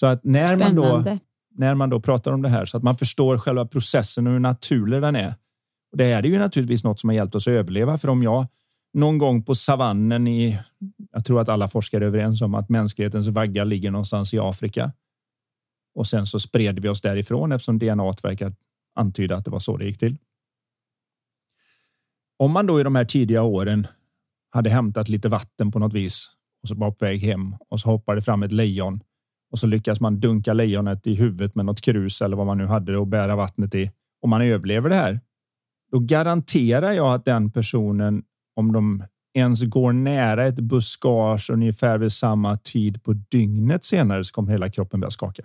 [0.00, 1.04] Så att när man då
[1.54, 4.40] när man då pratar om det här så att man förstår själva processen och hur
[4.40, 5.34] naturlig den är.
[5.92, 7.98] Och det är det ju naturligtvis något som har hjälpt oss att överleva.
[7.98, 8.46] För om jag
[8.92, 10.58] någon gång på savannen i,
[11.12, 14.92] jag tror att alla forskare är överens om att mänsklighetens vagga ligger någonstans i Afrika.
[15.94, 18.54] Och sen så spred vi oss därifrån eftersom DNA verkar
[19.00, 20.16] antyda att det var så det gick till.
[22.38, 23.86] Om man då i de här tidiga åren
[24.50, 26.26] hade hämtat lite vatten på något vis
[26.62, 29.00] och så var på väg hem och så hoppade fram ett lejon
[29.52, 32.66] och så lyckas man dunka lejonet i huvudet med något krus eller vad man nu
[32.66, 33.90] hade och bära vattnet i.
[34.22, 35.20] och man överlever det här.
[35.92, 38.22] Då garanterar jag att den personen,
[38.56, 44.34] om de ens går nära ett buskage ungefär vid samma tid på dygnet senare så
[44.34, 45.42] kommer hela kroppen börja skaka.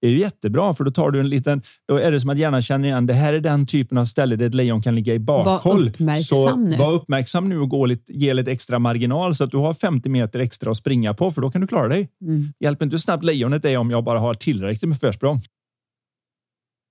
[0.00, 1.62] Det är ju jättebra för då tar du en liten.
[1.88, 3.06] Då är det som att hjärnan känner igen.
[3.06, 5.82] Det här är den typen av ställe där ett lejon kan ligga i bakhåll.
[5.82, 6.76] Var uppmärksam nu.
[6.76, 10.08] Var uppmärksam nu och gå lite, ge lite extra marginal så att du har 50
[10.08, 12.08] meter extra att springa på, för då kan du klara dig.
[12.20, 12.52] Mm.
[12.60, 15.40] Hjälper inte hur snabbt lejonet är om jag bara har tillräckligt med försprång.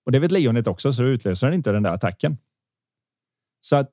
[0.06, 2.38] Och det vet lejonet också, så utlöser den inte den där attacken.
[3.62, 3.89] Så att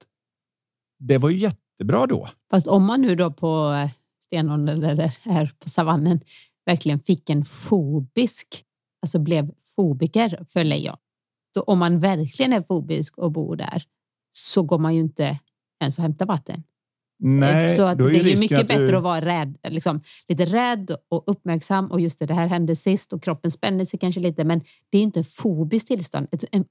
[0.98, 2.28] det var ju jättebra då.
[2.50, 3.90] Fast om man nu då på eh,
[4.24, 6.20] stenåldern eller här på savannen
[6.66, 8.64] verkligen fick en fobisk
[9.02, 10.96] alltså blev fobiker för lejon.
[11.54, 13.82] Så om man verkligen är fobisk och bor där
[14.32, 15.38] så går man ju inte
[15.80, 16.62] ens och hämtar vatten.
[17.24, 18.96] Nej, så att det är, är mycket att bättre du...
[18.96, 23.12] att vara rädd, liksom, lite rädd och uppmärksam och just det, det här hände sist
[23.12, 24.60] och kroppen spänner sig kanske lite men
[24.90, 26.28] det är inte fobiskt tillstånd.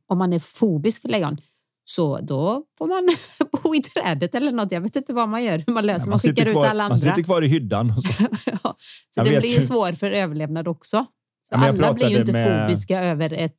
[0.07, 1.37] Om man är fobisk för lejon
[1.85, 3.15] så då får man
[3.63, 4.71] bo i trädet eller något.
[4.71, 5.99] Jag vet inte vad man gör, hur man löser.
[5.99, 6.89] Ja, man, man skickar kvar, ut alla andra.
[6.89, 8.01] Man sitter kvar i hyddan.
[8.01, 8.09] Så,
[8.63, 8.77] ja,
[9.15, 11.05] så det blir ju svårt för överlevnad också.
[11.51, 12.69] Så alla blir ju inte med...
[12.69, 13.57] fobiska över ett,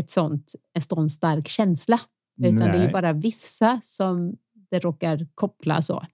[0.00, 2.00] ett sånt, en sån stark känsla.
[2.40, 2.72] Utan Nej.
[2.72, 4.36] det är ju bara vissa som
[4.70, 6.04] det råkar koppla så.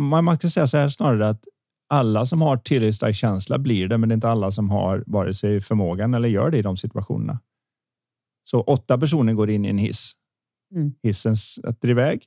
[0.00, 1.44] Man, man kan säga så här snarare att
[1.88, 5.04] alla som har tillräckligt stark känsla blir det, men det är inte alla som har
[5.06, 7.40] vare sig förmågan eller gör det i de situationerna.
[8.44, 10.12] Så åtta personer går in i en hiss.
[10.74, 10.94] Mm.
[11.02, 12.26] Hissen sätter iväg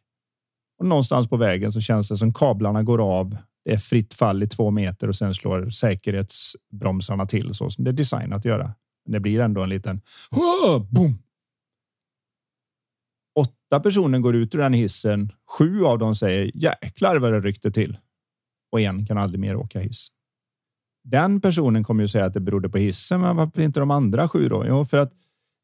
[0.80, 4.43] och någonstans på vägen så känns det som kablarna går av det är fritt fall
[4.43, 8.73] i två meter och sen slår säkerhetsbromsarna till så som det är designat att göra.
[9.06, 10.02] Men det blir ändå en liten
[10.89, 11.23] boom.
[13.39, 15.32] Åtta personer går ut ur den hissen.
[15.58, 17.97] Sju av dem säger jäklar vad det ryckte till
[18.71, 20.08] och en kan aldrig mer åka hiss.
[21.04, 24.28] Den personen kommer ju säga att det berodde på hissen, men varför inte de andra
[24.30, 24.65] sju då?
[24.67, 25.12] Jo, för att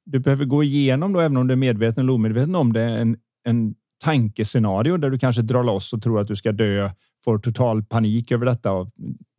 [0.05, 3.17] du behöver gå igenom då, även om du är medveten eller omedveten om det, en,
[3.43, 6.89] en tankescenario där du kanske drar loss och tror att du ska dö
[7.23, 8.88] får total panik över detta och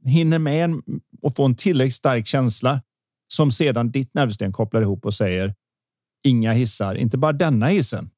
[0.05, 0.83] hinner med en,
[1.23, 2.83] och få en tillräckligt stark känsla
[3.29, 5.55] som sedan ditt nervsystem kopplar ihop och säger
[6.25, 8.11] inga hissar, inte bara denna hissen.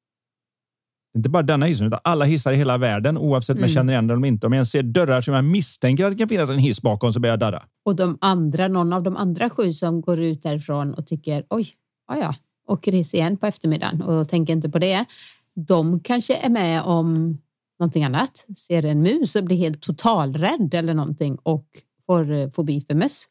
[1.15, 3.75] Inte bara denna hissen, utan alla hissar i hela världen oavsett om jag mm.
[3.75, 4.47] känner igen dem eller inte.
[4.47, 7.19] Om jag ser dörrar som jag misstänker att det kan finnas en hiss bakom så
[7.19, 7.63] börjar jag darra.
[7.85, 11.67] Och de andra, någon av de andra sju som går ut därifrån och tycker oj,
[12.07, 12.35] ja, ja,
[12.67, 15.05] åker hiss igen på eftermiddagen och tänker inte på det.
[15.67, 17.37] De kanske är med om
[17.83, 21.65] någonting annat, ser en mus och blir helt totalrädd eller någonting och
[22.05, 23.25] får eh, fobi för möss.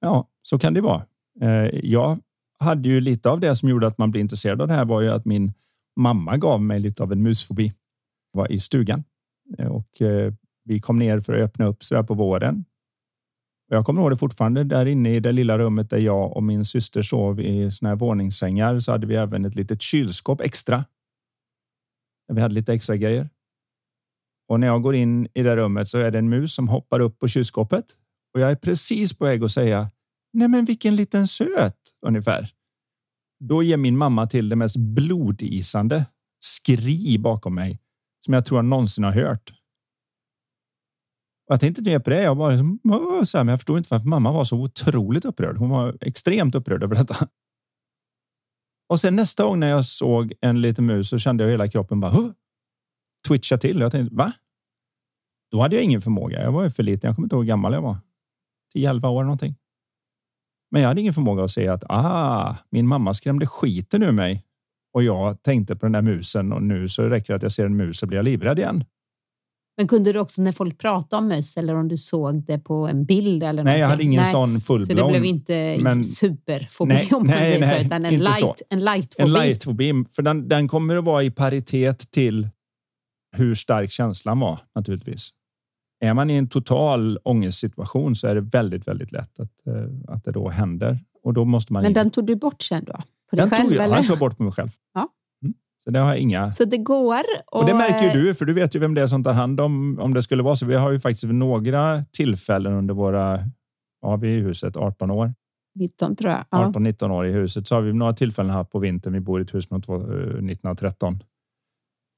[0.00, 1.02] Ja, så kan det vara.
[1.40, 2.18] Eh, jag
[2.60, 5.02] hade ju lite av det som gjorde att man blev intresserad av det här var
[5.02, 5.52] ju att min
[5.96, 7.72] mamma gav mig lite av en musfobi.
[8.32, 9.04] Jag var i stugan
[9.58, 9.88] eh, och
[10.64, 12.64] vi kom ner för att öppna upp så där på våren.
[13.68, 14.64] Jag kommer ihåg det fortfarande.
[14.64, 17.96] Där inne i det lilla rummet där jag och min syster sov i såna här
[17.96, 20.84] våningssängar så hade vi även ett litet kylskåp extra.
[22.32, 23.28] Vi hade lite extra grejer.
[24.48, 27.00] Och när jag går in i det rummet så är det en mus som hoppar
[27.00, 27.84] upp på kylskåpet
[28.34, 29.90] och jag är precis på väg att säga
[30.32, 32.52] Nej, men vilken liten söt ungefär.
[33.44, 36.06] Då ger min mamma till det mest blodisande
[36.40, 37.80] skri bakom mig
[38.24, 39.50] som jag tror jag någonsin har hört.
[41.48, 42.22] Och jag tänkte inte mer på det.
[42.22, 42.80] Jag bara liksom,
[43.26, 45.56] så här, men jag förstår inte varför mamma var så otroligt upprörd.
[45.56, 47.28] Hon var extremt upprörd över detta.
[48.88, 52.00] Och sen nästa gång när jag såg en liten mus så kände jag hela kroppen
[52.00, 52.10] bara
[53.28, 53.80] twitcha till.
[53.80, 54.32] Jag tänkte va?
[55.50, 56.42] Då hade jag ingen förmåga.
[56.42, 57.08] Jag var ju för liten.
[57.08, 57.96] Jag kommer inte ihåg hur gammal jag var.
[58.74, 59.54] 10-11 år någonting.
[60.70, 64.44] Men jag hade ingen förmåga att säga att ah, min mamma skrämde skiten ur mig
[64.94, 67.66] och jag tänkte på den där musen och nu så räcker det att jag ser
[67.66, 68.84] en mus så blir jag livrädd igen.
[69.76, 72.88] Men kunde du också när folk pratade om möss eller om du såg det på
[72.88, 73.42] en bild?
[73.42, 74.32] Eller nej, jag hade ingen nej.
[74.32, 74.98] sån fullblom.
[74.98, 78.18] Så det blev inte men, superfobi nej, om man nej, säger nej, så, utan en
[78.18, 78.54] light, så.
[78.70, 79.22] en light-fobi?
[79.22, 82.48] En light-fobi, för den, den kommer att vara i paritet till
[83.36, 85.30] hur stark känslan var naturligtvis.
[86.00, 90.24] Är man i en total ångestsituation så är det väldigt, väldigt lätt att, eh, att
[90.24, 90.98] det då händer.
[91.22, 92.92] Och då måste man Men den tog du bort sen då?
[93.30, 93.96] På den själv, tog jag, eller?
[93.96, 94.68] den tog jag bort på mig själv.
[94.94, 95.08] Ja.
[95.42, 95.54] Mm.
[95.84, 96.52] Så det har jag inga...
[96.52, 97.22] Så det går.
[97.46, 97.60] Och...
[97.60, 99.60] och det märker ju du, för du vet ju vem det är som tar hand
[99.60, 100.66] om om det skulle vara så.
[100.66, 103.40] Vi har ju faktiskt några tillfällen under våra,
[104.02, 105.34] ja, vi i huset 18 år.
[105.74, 106.44] 19 tror jag.
[106.50, 106.72] Ja.
[106.74, 109.12] 18-19 år i huset så har vi några tillfällen här på vintern.
[109.12, 111.22] Vi bor i ett hus från 1913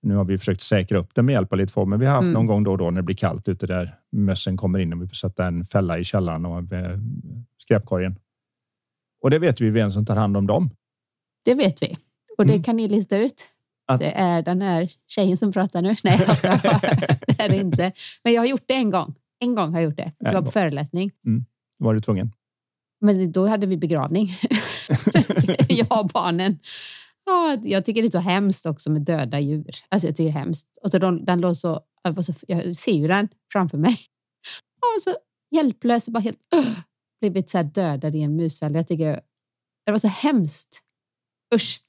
[0.03, 2.13] nu har vi försökt säkra upp det med hjälp av lite folk, men vi har
[2.13, 2.33] haft mm.
[2.33, 5.03] någon gång då och då när det blir kallt ute där mössen kommer in och
[5.03, 6.65] vi får sätta en fälla i källaren och
[7.59, 8.19] skräpkorgen.
[9.23, 10.71] Och det vet vi vem som tar hand om dem.
[11.45, 11.97] Det vet vi
[12.41, 12.63] och det mm.
[12.63, 13.49] kan ni lista ut.
[13.87, 14.01] Att...
[14.01, 15.89] Det är den här tjejen som pratar nu.
[16.05, 16.19] Nej,
[17.27, 17.93] det är det inte.
[18.25, 19.15] Men jag har gjort det en gång.
[19.41, 20.13] En gång har jag gjort det.
[20.19, 21.11] Det var på föreläsning.
[21.27, 21.45] Mm.
[21.79, 22.33] Var du tvungen?
[23.01, 24.29] Men då hade vi begravning.
[25.69, 26.59] jag och barnen.
[27.31, 29.71] Ja, jag tycker det är så hemskt också med döda djur.
[29.88, 30.66] Alltså jag tycker det är hemskt.
[30.83, 31.81] Och så de, den låg så,
[32.47, 33.99] jag ser ju den framför mig.
[34.97, 35.16] Och så
[35.57, 36.79] hjälplös, bara helt uh,
[37.21, 38.79] blivit så här dödad i en musfälla.
[38.79, 39.21] Jag tycker
[39.87, 40.81] det var så hemskt.
[41.55, 41.81] Usch.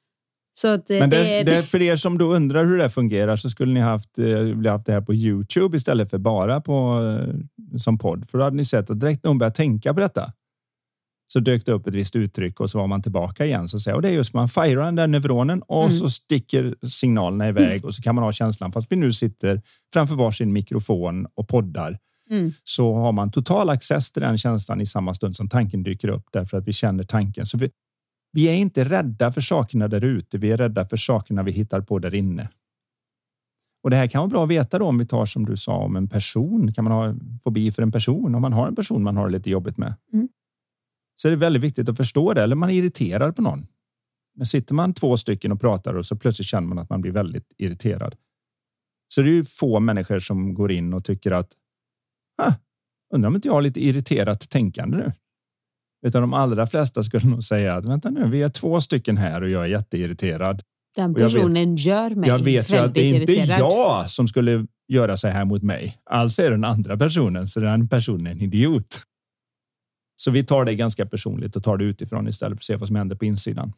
[0.53, 3.73] Så att, Men det, det, för er som då undrar hur det fungerar så skulle
[3.73, 8.29] ni haft, eh, haft det här på Youtube istället för bara på, eh, som podd.
[8.29, 10.33] För då hade ni sett att direkt när hon började tänka på detta
[11.33, 13.67] så dök det upp ett visst uttryck och så var man tillbaka igen.
[13.67, 13.95] Så säga.
[13.95, 15.91] Och det är just man firar den där neuronen och mm.
[15.91, 17.83] så sticker signalerna iväg mm.
[17.83, 19.61] och så kan man ha känslan fast vi nu sitter
[19.93, 21.99] framför varsin mikrofon och poddar.
[22.29, 22.51] Mm.
[22.63, 26.25] Så har man total access till den känslan i samma stund som tanken dyker upp
[26.31, 27.45] därför att vi känner tanken.
[27.45, 27.69] Så vi,
[28.31, 30.37] vi är inte rädda för sakerna där ute.
[30.37, 32.49] Vi är rädda för sakerna vi hittar på där inne.
[33.83, 35.77] Och det här kan vara bra att veta då om vi tar som du sa
[35.77, 36.73] om en person.
[36.73, 39.49] Kan man ha fobi för en person om man har en person man har lite
[39.49, 39.95] jobbigt med?
[40.13, 40.27] Mm
[41.21, 42.43] så är det väldigt viktigt att förstå det.
[42.43, 43.67] Eller man är irriterad på någon.
[44.35, 47.11] När sitter man två stycken och pratar och så plötsligt känner man att man blir
[47.11, 48.15] väldigt irriterad.
[49.07, 51.47] Så det är ju få människor som går in och tycker att
[52.41, 52.53] ah,
[53.13, 55.13] undrar om inte jag har lite irriterat tänkande nu.
[56.05, 59.41] Utan de allra flesta skulle nog säga att vänta nu, vi är två stycken här
[59.41, 60.61] och jag är jätteirriterad.
[60.95, 63.59] Den personen vet, gör mig Jag vet ju att det är inte irriterad.
[63.59, 65.97] jag som skulle göra så här mot mig.
[66.03, 69.07] Alltså är den andra personen, så den personen är en idiot.
[70.23, 72.87] Så vi tar det ganska personligt och tar det utifrån istället för att se vad
[72.87, 73.73] som händer på insidan.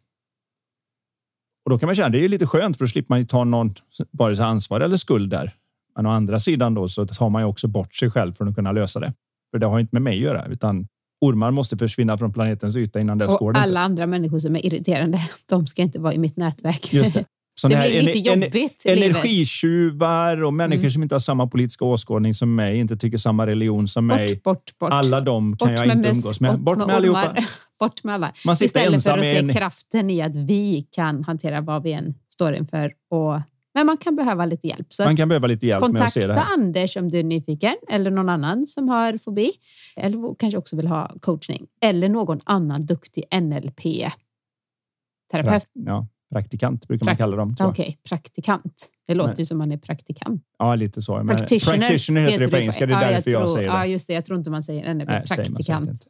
[1.66, 3.74] Och då kan man känna det är lite skönt för då slipper man ta någon
[4.12, 5.54] vare sig ansvar eller skuld där.
[5.96, 8.56] Men å andra sidan då så tar man ju också bort sig själv för att
[8.56, 9.14] kunna lösa det.
[9.52, 10.88] För det har inte med mig att göra, utan
[11.22, 13.80] ormar måste försvinna från planetens yta innan dess går det alla inte.
[13.80, 16.94] andra människor som är irriterande, de ska inte vara i mitt nätverk.
[16.94, 17.26] Just det.
[17.68, 18.82] Det blir lite jobbigt.
[18.86, 20.92] En, energitjuvar och människor mm.
[20.92, 24.42] som inte har samma politiska åskådning som mig, inte tycker samma religion som bort, mig.
[24.44, 24.94] Bort, bort.
[24.94, 26.60] Alla de kan bort jag inte umgås med.
[26.60, 27.36] Bort, med, med allihopa.
[27.80, 28.34] Bort med alla.
[28.46, 29.54] Man Istället för att se en...
[29.54, 32.94] kraften i att vi kan hantera vad vi än står inför.
[33.10, 33.42] Och...
[33.74, 34.94] Men man kan behöva lite hjälp.
[34.94, 36.42] Så man kan behöva lite hjälp med att se det här.
[36.42, 39.52] Kontakta Anders om du är nyfiken eller någon annan som har fobi.
[39.96, 41.68] Eller kanske också vill ha coachning.
[41.82, 45.70] Eller någon annan duktig NLP-terapeut.
[45.74, 47.56] Ja, Praktikant brukar man kalla dem.
[47.60, 48.90] Okej, okay, praktikant.
[49.08, 50.44] Det låter ju som man är praktikant.
[50.60, 51.24] Ja, lite så.
[51.24, 52.86] Men practitioner, practitioner heter det på engelska.
[52.86, 53.76] Det är ja, därför jag, tror, jag säger det.
[53.76, 54.14] Ja, just det.
[54.14, 56.08] Jag tror inte man säger nej, praktikant.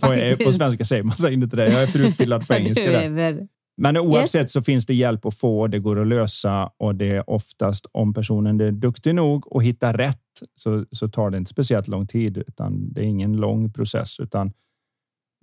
[0.00, 1.72] på, på svenska säger man säger inte det.
[1.72, 2.90] Jag är för utbildad på engelska.
[2.90, 3.46] Där.
[3.76, 4.52] Men oavsett yes.
[4.52, 5.66] så finns det hjälp att få.
[5.66, 9.94] Det går att lösa och det är oftast om personen är duktig nog och hittar
[9.94, 10.20] rätt
[10.54, 14.52] så, så tar det inte speciellt lång tid, utan det är ingen lång process, utan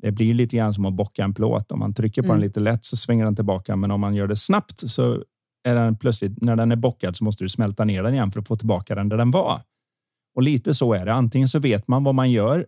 [0.03, 1.71] det blir lite grann som att bocka en plåt.
[1.71, 2.35] Om man trycker på mm.
[2.35, 5.23] den lite lätt så svänger den tillbaka, men om man gör det snabbt så
[5.63, 8.39] är den plötsligt när den är bockad så måste du smälta ner den igen för
[8.39, 9.61] att få tillbaka den där den var.
[10.35, 11.13] Och lite så är det.
[11.13, 12.65] Antingen så vet man vad man gör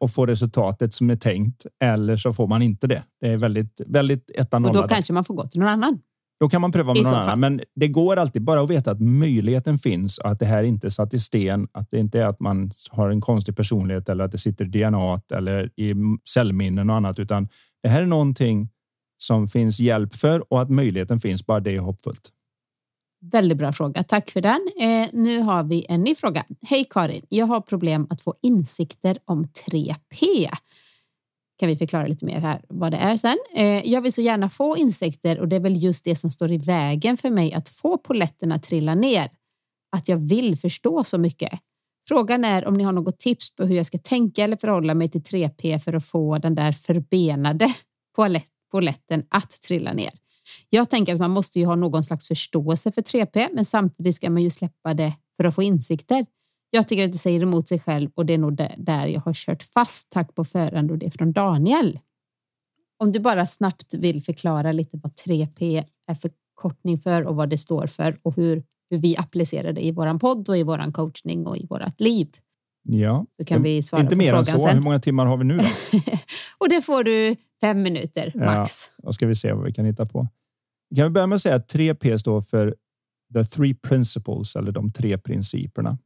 [0.00, 3.02] och får resultatet som är tänkt eller så får man inte det.
[3.20, 4.76] Det är väldigt, väldigt etanollat.
[4.76, 5.98] Och då kanske man får gå till någon annan.
[6.44, 9.00] Då kan man pröva med någon annan, men det går alltid bara att veta att
[9.00, 11.68] möjligheten finns och att det här inte är satt i sten.
[11.72, 15.20] Att det inte är att man har en konstig personlighet eller att det sitter DNA
[15.36, 15.94] eller i
[16.28, 17.48] cellminnen och annat, utan
[17.82, 18.68] det här är någonting
[19.16, 21.46] som finns hjälp för och att möjligheten finns.
[21.46, 22.30] Bara det är hoppfullt.
[23.32, 24.02] Väldigt bra fråga.
[24.02, 24.68] Tack för den.
[24.80, 26.44] Eh, nu har vi en ny fråga.
[26.62, 30.48] Hej Karin, jag har problem att få insikter om 3P.
[31.58, 33.38] Kan vi förklara lite mer här vad det är sen.
[33.54, 36.52] Eh, jag vill så gärna få insekter och det är väl just det som står
[36.52, 39.30] i vägen för mig att få poletterna trilla ner.
[39.96, 41.60] Att jag vill förstå så mycket.
[42.08, 45.08] Frågan är om ni har något tips på hur jag ska tänka eller förhålla mig
[45.08, 47.74] till 3P för att få den där förbenade
[48.70, 50.10] poletten att trilla ner.
[50.70, 54.30] Jag tänker att man måste ju ha någon slags förståelse för 3P, men samtidigt ska
[54.30, 56.26] man ju släppa det för att få insikter.
[56.74, 59.32] Jag tycker att det säger emot sig själv och det är nog där jag har
[59.32, 60.10] kört fast.
[60.10, 62.00] Tack på förhand och det är från Daniel.
[62.98, 67.58] Om du bara snabbt vill förklara lite vad 3P är förkortning för och vad det
[67.58, 71.46] står för och hur, hur vi applicerar det i våran podd och i våran coachning
[71.46, 72.28] och i vårt liv.
[72.82, 74.60] Ja, så kan vi svara inte mer än så.
[74.60, 74.74] Sen.
[74.74, 75.64] Hur många timmar har vi nu då?
[76.58, 78.90] och det får du fem minuter max.
[78.96, 80.28] Ja, då ska vi se vad vi kan hitta på.
[80.90, 82.74] Vi kan börja med att säga att 3P står för
[83.34, 85.98] The Three Principles eller de tre principerna.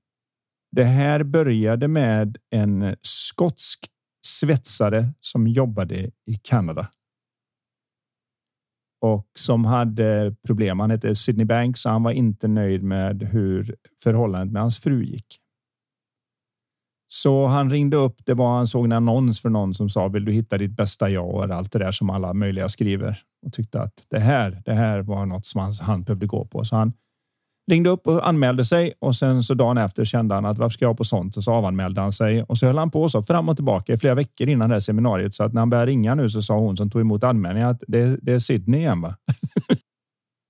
[0.71, 3.87] Det här började med en skotsk
[4.27, 6.89] svetsare som jobbade i Kanada.
[9.01, 10.81] Och som hade problem.
[10.81, 15.05] Han hette Sidney Banks och han var inte nöjd med hur förhållandet med hans fru
[15.05, 15.27] gick.
[17.11, 18.17] Så han ringde upp.
[18.25, 21.11] Det var han såg en annons för någon som sa vill du hitta ditt bästa
[21.11, 24.75] jag och allt det där som alla möjliga skriver och tyckte att det här, det
[24.75, 26.65] här var något som han, han behövde gå på.
[26.65, 26.93] Så han
[27.69, 30.85] ringde upp och anmälde sig och sen så dagen efter kände han att varför ska
[30.85, 31.37] jag på sånt?
[31.37, 33.97] Och så avanmälde han sig och så höll han på så fram och tillbaka i
[33.97, 35.35] flera veckor innan det här seminariet.
[35.35, 37.83] Så att när han började ringa nu så sa hon som tog emot anmälningen att
[37.89, 39.01] det, det är Sydney igen.
[39.01, 39.17] Va?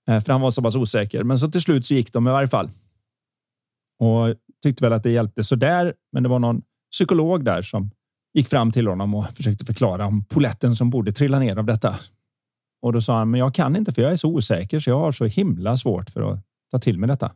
[0.08, 1.24] Eh, för han var så pass osäker.
[1.24, 2.70] Men så till slut så gick de i varje fall.
[4.00, 5.94] Och tyckte väl att det hjälpte så där.
[6.12, 7.90] Men det var någon psykolog där som
[8.34, 11.94] gick fram till honom och försökte förklara om poletten som borde trilla ner av detta.
[12.82, 14.98] Och då sa han, men jag kan inte för jag är så osäker så jag
[14.98, 17.34] har så himla svårt för att ta till mig detta.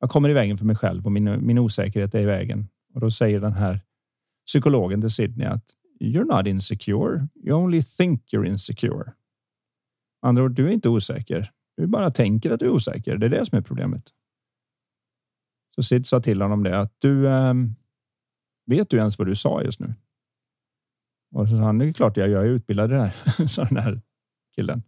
[0.00, 2.68] Jag kommer i vägen för mig själv och min, min osäkerhet är i vägen.
[2.94, 3.80] Och då säger den här
[4.46, 5.64] psykologen till Sydney att
[6.00, 7.28] you're not insecure.
[7.44, 9.12] You only think you're insecure.
[10.22, 11.50] Andra ord, du är inte osäker.
[11.76, 13.16] Du bara tänker att du är osäker.
[13.16, 14.02] Det är det som är problemet.
[15.74, 17.28] Så Sid sa till honom det att du.
[17.28, 17.74] Ehm,
[18.66, 19.94] vet du ens vad du sa just nu?
[21.34, 23.64] Och så sa han, det är klart jag, jag är utbildad i det här, sa
[23.64, 24.00] den här
[24.54, 24.82] killen.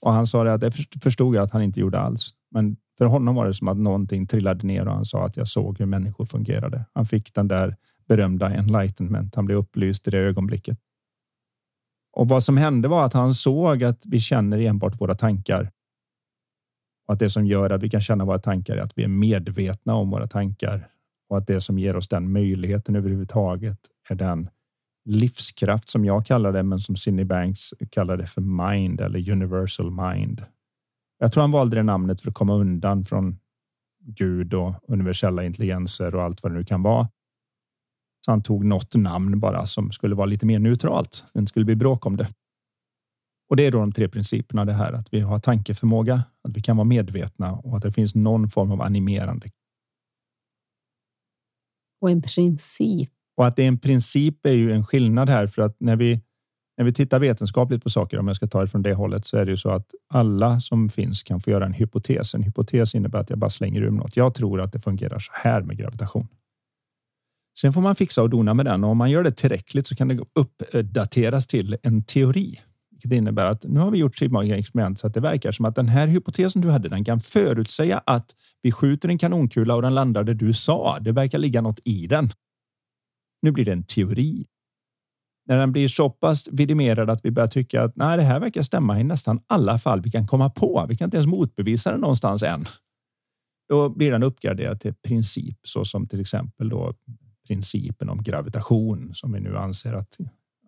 [0.00, 2.34] Och han sa det att det förstod jag att han inte gjorde alls.
[2.50, 5.48] Men för honom var det som att någonting trillade ner och han sa att jag
[5.48, 6.84] såg hur människor fungerade.
[6.92, 7.76] Han fick den där
[8.08, 9.34] berömda enlightenment.
[9.34, 10.78] Han blev upplyst i det ögonblicket.
[12.12, 15.70] Och vad som hände var att han såg att vi känner enbart våra tankar.
[17.06, 19.08] Och att det som gör att vi kan känna våra tankar är att vi är
[19.08, 20.88] medvetna om våra tankar
[21.28, 24.48] och att det som ger oss den möjligheten överhuvudtaget är den
[25.04, 29.90] livskraft som jag kallar det, men som Sidney Banks kallar det för mind eller universal
[29.90, 30.44] mind.
[31.18, 33.38] Jag tror han valde det namnet för att komma undan från
[34.00, 37.08] Gud och universella intelligenser och allt vad det nu kan vara.
[38.24, 41.24] Så han tog något namn bara som skulle vara lite mer neutralt.
[41.32, 42.28] Det inte skulle bli bråk om det.
[43.50, 46.62] Och det är då de tre principerna det här att vi har tankeförmåga, att vi
[46.62, 49.50] kan vara medvetna och att det finns någon form av animerande.
[52.00, 55.62] Och en princip och att det är en princip är ju en skillnad här för
[55.62, 56.20] att när vi
[56.78, 59.36] när vi tittar vetenskapligt på saker, om jag ska ta det från det hållet, så
[59.36, 62.34] är det ju så att alla som finns kan få göra en hypotes.
[62.34, 64.16] En hypotes innebär att jag bara slänger ur något.
[64.16, 66.28] Jag tror att det fungerar så här med gravitation.
[67.60, 69.94] Sen får man fixa och dona med den och om man gör det tillräckligt så
[69.94, 72.60] kan det uppdateras till en teori.
[72.90, 75.64] Vilket innebär att nu har vi gjort så många experiment så att det verkar som
[75.64, 78.30] att den här hypotesen du hade, den kan förutsäga att
[78.62, 80.98] vi skjuter en kanonkula och den landar där du sa.
[81.00, 82.30] Det verkar ligga något i den.
[83.42, 84.46] Nu blir det en teori.
[85.48, 88.62] När den blir så pass vidimerad att vi börjar tycka att nej, det här verkar
[88.62, 90.86] stämma i nästan alla fall vi kan komma på.
[90.88, 92.64] Vi kan inte ens motbevisa den någonstans än.
[93.68, 96.94] Då blir den uppgraderad till princip så som till exempel då
[97.46, 100.16] principen om gravitation som vi nu anser att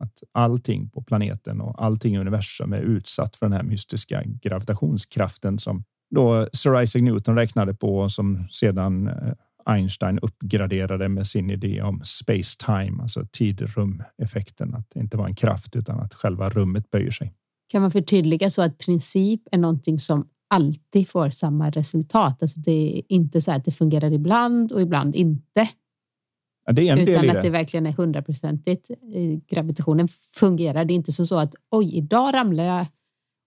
[0.00, 5.58] Att allting på planeten och allting i universum är utsatt för den här mystiska gravitationskraften
[5.58, 9.32] som då Sir Isaac Newton räknade på och som sedan eh,
[9.66, 14.74] Einstein uppgraderade med sin idé om space time, alltså tid-rum effekten.
[14.74, 17.34] Att det inte var en kraft utan att själva rummet böjer sig.
[17.68, 22.42] Kan man förtydliga så att princip är någonting som alltid får samma resultat?
[22.42, 25.68] Alltså det är inte så att det fungerar ibland och ibland inte.
[26.66, 27.42] Ja, det är en utan del i att det.
[27.42, 28.90] det verkligen är hundraprocentigt.
[28.90, 30.84] Eh, Gravitationen fungerar.
[30.84, 32.86] Det är inte så, så att oj, idag ramlade jag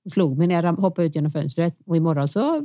[0.06, 2.62] och slog mig när jag hoppade ut genom fönstret och imorgon så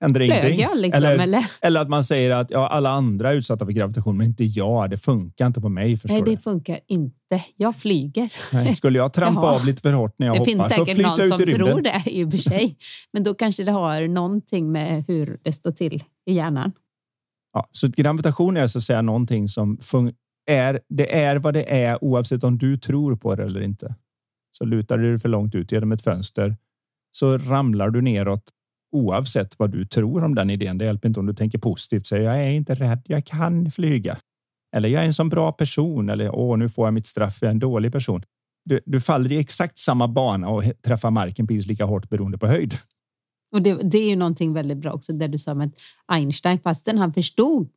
[0.00, 0.60] Händer flög ingenting.
[0.60, 0.78] jag.
[0.78, 1.46] Liksom, eller, eller?
[1.60, 4.90] eller att man säger att ja, alla andra är utsatta för gravitation, men inte jag.
[4.90, 5.96] Det funkar inte på mig.
[5.96, 6.30] Förstår Nej, du?
[6.30, 7.44] det funkar inte.
[7.56, 8.32] Jag flyger.
[8.52, 8.76] Nej.
[8.76, 9.54] Skulle jag trampa Jaha.
[9.54, 11.40] av lite för hårt när jag det hoppar finns så säkert flyter någon jag som
[11.42, 11.68] ut i rymden.
[11.68, 12.76] tror det i och för sig.
[13.12, 16.72] Men då kanske det har någonting med hur det står till i hjärnan.
[17.52, 19.78] Ja, så gravitation är så att säga någonting som
[20.50, 20.80] är.
[20.88, 23.94] Det är vad det är oavsett om du tror på det eller inte.
[24.52, 26.56] Så lutar du dig för långt ut genom ett fönster
[27.12, 28.42] så ramlar du neråt
[28.92, 30.78] oavsett vad du tror om den idén.
[30.78, 32.06] Det hjälper inte om du tänker positivt.
[32.06, 33.02] Säger jag är inte rädd.
[33.04, 34.18] Jag kan flyga.
[34.76, 36.08] Eller jag är en sån bra person.
[36.08, 37.38] Eller åh, nu får jag mitt straff.
[37.40, 38.22] Jag är en dålig person.
[38.64, 42.46] Du, du faller i exakt samma bana och träffar marken precis lika hårt beroende på
[42.46, 42.74] höjd.
[43.52, 45.70] Och det, det är ju någonting väldigt bra också, där du sa med
[46.06, 47.68] Einstein, fastän han förstod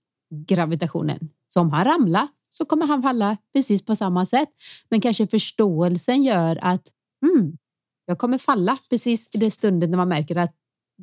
[0.48, 4.50] gravitationen, så om han ramlar så kommer han falla precis på samma sätt.
[4.90, 6.88] Men kanske förståelsen gör att
[7.26, 7.58] mm,
[8.06, 10.54] jag kommer falla precis i det stunden när man märker att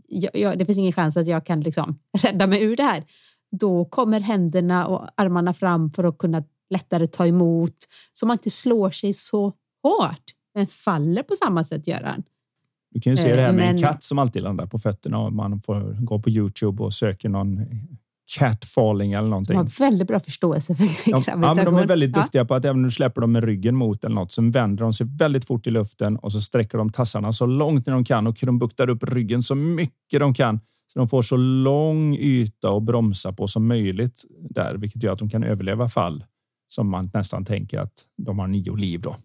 [0.09, 3.05] jag, jag, det finns ingen chans att jag kan liksom rädda mig ur det här.
[3.61, 7.76] Då kommer händerna och armarna fram för att kunna lättare ta emot
[8.12, 9.44] så man inte slår sig så
[9.82, 10.24] hårt.
[10.55, 12.22] Men faller på samma sätt gör han.
[12.90, 14.78] Du kan ju se Eh, det här med en men- katt som alltid landar på
[14.78, 17.61] fötterna och man får gå på Youtube och söker någon
[18.38, 19.56] cat falling eller De någonting.
[19.56, 21.42] har väldigt bra förståelse för Ja, gravitation.
[21.42, 22.22] ja, men de är väldigt Ja.
[22.22, 24.82] duktiga på att även om du släpper dem med ryggen mot eller något så vänder
[24.84, 28.04] de sig väldigt fort i luften och så sträcker de tassarna så långt ner de
[28.04, 30.60] kan och krumbuktar upp ryggen så mycket de kan
[30.92, 35.18] så de får så lång yta att bromsa på som möjligt där, vilket gör att
[35.18, 36.24] de kan överleva fall
[36.68, 37.92] som man nästan tänker att
[38.26, 39.16] de har nio liv då.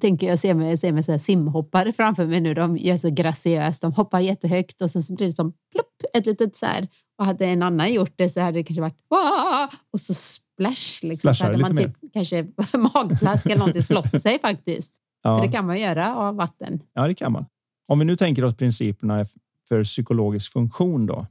[0.00, 2.54] tänker jag ser mig, ser mig så här simhoppare framför mig nu.
[2.54, 3.82] De gör så graciöst.
[3.82, 6.88] De hoppar jättehögt och sen så blir det som plopp, ett litet så här.
[7.20, 9.74] Och hade en annan gjort det så hade det kanske varit Wah!
[9.92, 11.02] och så splash.
[11.02, 11.34] Liksom.
[11.34, 12.46] Så hade man typ kanske
[12.94, 14.92] magplask eller någonting slått sig faktiskt.
[15.22, 16.82] För Ja, det kan man göra av vatten.
[16.92, 17.46] ja, det kan man.
[17.88, 19.24] Om vi nu tänker oss principerna
[19.68, 21.26] för psykologisk funktion då,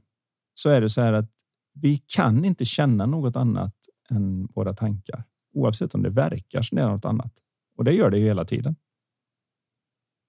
[0.54, 1.30] så är det så här att
[1.74, 3.74] vi kan inte känna något annat
[4.10, 5.24] än våra tankar,
[5.54, 7.32] oavsett om det verkar som det är något annat.
[7.76, 8.76] Och det gör det ju hela tiden.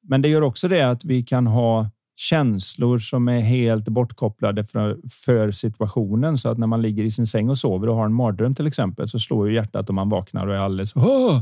[0.04, 1.90] Men det gör också det att vi kan ha
[2.22, 6.38] känslor som är helt bortkopplade för, för situationen.
[6.38, 8.68] Så att när man ligger i sin säng och sover och har en mardröm till
[8.68, 11.42] exempel så slår ju hjärtat och man vaknar och är alldeles Åh!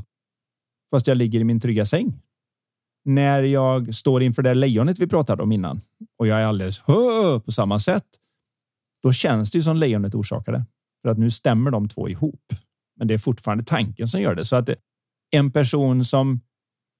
[0.91, 2.21] fast jag ligger i min trygga säng.
[3.05, 5.82] När jag står inför det lejonet vi pratade om innan
[6.19, 7.39] och jag är alldeles Åh!
[7.39, 8.05] på samma sätt.
[9.03, 10.65] Då känns det ju som lejonet orsakade
[11.01, 12.53] för att nu stämmer de två ihop.
[12.97, 14.69] Men det är fortfarande tanken som gör det så att
[15.32, 16.41] en person som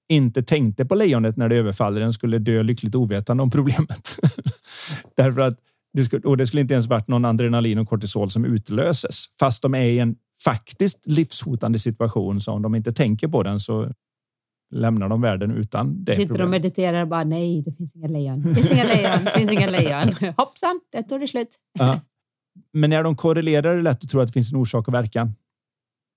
[0.10, 4.20] inte tänkte på lejonet när det överfaller den skulle dö lyckligt ovetande om problemet.
[5.16, 5.60] Därför att
[5.94, 9.26] det skulle, och det skulle inte ens varit någon adrenalin och kortisol som utlöses.
[9.40, 13.60] Fast de är i en faktiskt livshotande situation så om de inte tänker på den
[13.60, 13.94] så
[14.76, 18.08] lämnar de världen utan det Sitter de och mediterar och bara nej, det finns inga
[18.08, 18.42] lejon.
[18.42, 19.26] Det finns inga lejon.
[19.26, 20.34] Det finns inga lejon.
[20.38, 21.56] Hoppsan, det tog det slut.
[21.80, 22.00] Ja.
[22.74, 24.94] Men när de korrelerar är det lätt att tro att det finns en orsak och
[24.94, 25.34] verkan.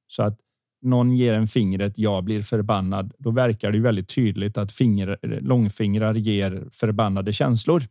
[0.07, 0.39] Så att
[0.83, 3.13] någon ger en fingret, jag blir förbannad.
[3.19, 7.83] Då verkar det ju väldigt tydligt att finger, långfingrar ger förbannade känslor.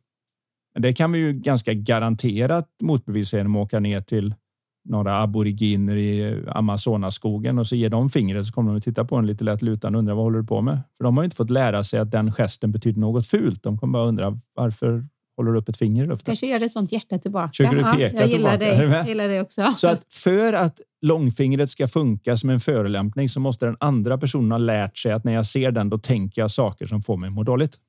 [0.73, 4.35] Men det kan vi ju ganska garanterat motbevisa genom att åka ner till
[4.83, 9.15] några aboriginer i Amazonaskogen och så ger de fingret så kommer de att titta på
[9.15, 10.79] en lite lätt lutande och undra vad håller du på med?
[10.97, 13.63] För de har ju inte fått lära sig att den gesten betyder något fult.
[13.63, 15.07] De kommer bara undra varför
[15.45, 16.31] håller upp ett finger i luften?
[16.31, 17.47] Kanske gör ett sånt hjärta tillbaka.
[17.47, 18.57] Försöker du peka jag gillar tillbaka?
[18.57, 18.97] Dig.
[18.97, 19.73] Jag gillar det också.
[19.73, 24.51] Så att för att långfingret ska funka som en förolämpning så måste den andra personen
[24.51, 27.27] ha lärt sig att när jag ser den, då tänker jag saker som får mig
[27.27, 27.79] att må dåligt.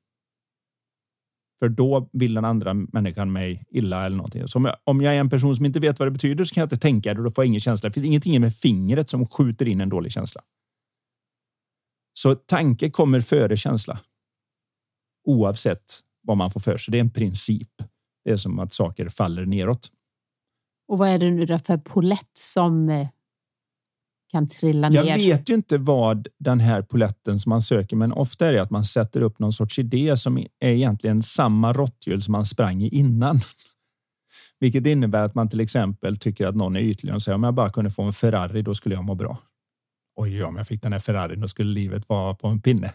[1.59, 4.47] För då vill den andra människan mig illa eller någonting.
[4.47, 6.53] Så om jag, om jag är en person som inte vet vad det betyder så
[6.53, 7.89] kan jag inte tänka det och då får jag ingen känsla.
[7.89, 10.41] Det finns ingenting med fingret som skjuter in en dålig känsla.
[12.13, 13.99] Så tanke kommer före känsla.
[15.27, 16.91] Oavsett vad man får för sig.
[16.91, 17.71] Det är en princip.
[18.25, 19.91] Det är som att saker faller neråt.
[20.87, 23.07] Och vad är det nu då för polett som eh,
[24.31, 25.17] kan trilla Jag ner?
[25.17, 28.69] vet ju inte vad den här poletten som man söker, men ofta är det att
[28.71, 32.89] man sätter upp någon sorts idé som är egentligen samma råtthjul som man sprang i
[32.89, 33.39] innan.
[34.59, 37.53] Vilket innebär att man till exempel tycker att någon är ytlig och säger om jag
[37.53, 39.37] bara kunde få en Ferrari, då skulle jag må bra.
[40.15, 42.93] oj, om jag fick den här Ferrarin, då skulle livet vara på en pinne.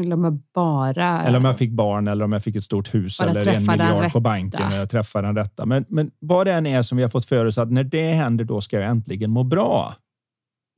[0.00, 1.22] Eller om jag bara...
[1.22, 4.12] Eller om jag fick barn eller om jag fick ett stort hus eller en miljard
[4.12, 5.66] på banken och jag träffar den rätta.
[5.66, 8.12] Men, men vad det än är som vi har fått för oss att när det
[8.12, 9.94] händer, då ska jag äntligen må bra.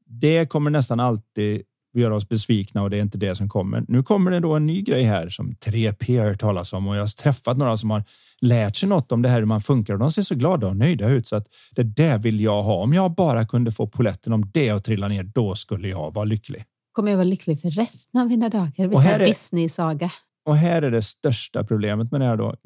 [0.07, 1.63] Det kommer nästan alltid
[1.95, 3.85] göra oss besvikna och det är inte det som kommer.
[3.89, 7.03] Nu kommer det då en ny grej här som 3P har talas om och jag
[7.03, 8.05] har träffat några som har
[8.41, 10.77] lärt sig något om det här hur man funkar och de ser så glada och
[10.77, 12.75] nöjda ut så att det där vill jag ha.
[12.75, 16.25] Om jag bara kunde få poletten om det att trilla ner, då skulle jag vara
[16.25, 16.65] lycklig.
[16.97, 18.95] Kommer jag vara lycklig för resten av mina dagar?
[18.95, 20.13] Och här är Disney-saga.
[20.45, 22.57] Och här är det största problemet med det här då.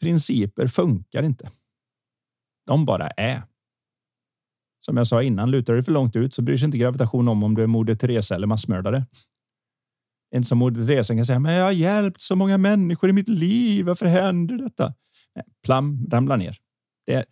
[0.00, 1.50] Principer funkar inte.
[2.66, 3.42] De bara är.
[4.86, 7.44] Som jag sa innan, lutar du för långt ut så bryr sig inte gravitation om
[7.44, 9.06] om du är Moder Teresa eller massmördare.
[10.34, 13.28] Inte som Moder Teresa kan säga, men jag har hjälpt så många människor i mitt
[13.28, 13.86] liv.
[13.86, 14.94] Varför händer detta?
[15.34, 16.56] Nej, plam, ramlar ner.
[17.06, 17.24] Det,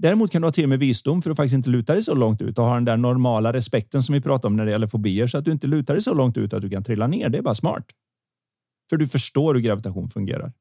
[0.00, 2.42] däremot kan du ha till med visdom för att faktiskt inte luta dig så långt
[2.42, 5.26] ut och ha den där normala respekten som vi pratar om när det gäller fobier
[5.26, 7.28] så att du inte lutar dig så långt ut att du kan trilla ner.
[7.28, 7.86] Det är bara smart.
[8.90, 10.52] För du förstår hur gravitation fungerar.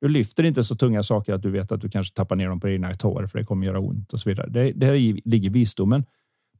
[0.00, 2.60] Du lyfter inte så tunga saker att du vet att du kanske tappar ner dem
[2.60, 4.48] på dina tår för det kommer göra ont och så vidare.
[4.50, 6.04] Det, där ligger visdomen.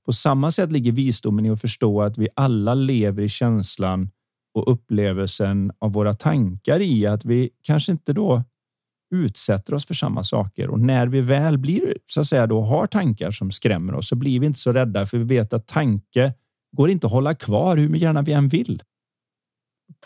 [0.04, 4.10] På samma sätt ligger visdomen i att förstå att vi alla lever i känslan
[4.54, 8.44] och upplevelsen av våra tankar i att vi kanske inte då
[9.12, 12.86] utsätter oss för samma saker och när vi väl blir så att säga då har
[12.86, 16.34] tankar som skrämmer oss så blir vi inte så rädda för vi vet att tanke
[16.76, 18.82] går inte att hålla kvar hur gärna vi än vill.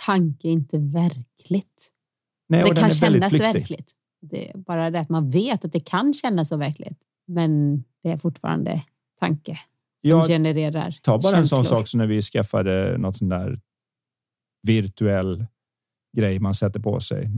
[0.07, 1.93] Tanke är inte verkligt.
[2.49, 3.93] Nej, det kan kännas verkligt.
[4.21, 6.99] Det är bara det att man vet att det kan kännas så verkligt.
[7.27, 8.83] Men det är fortfarande
[9.21, 9.59] tanke
[10.01, 11.39] som ja, genererar Ta bara känslor.
[11.39, 13.61] en sån sak som när vi skaffade något sån där
[14.63, 15.47] virtuell
[16.17, 17.31] grej man sätter på sig.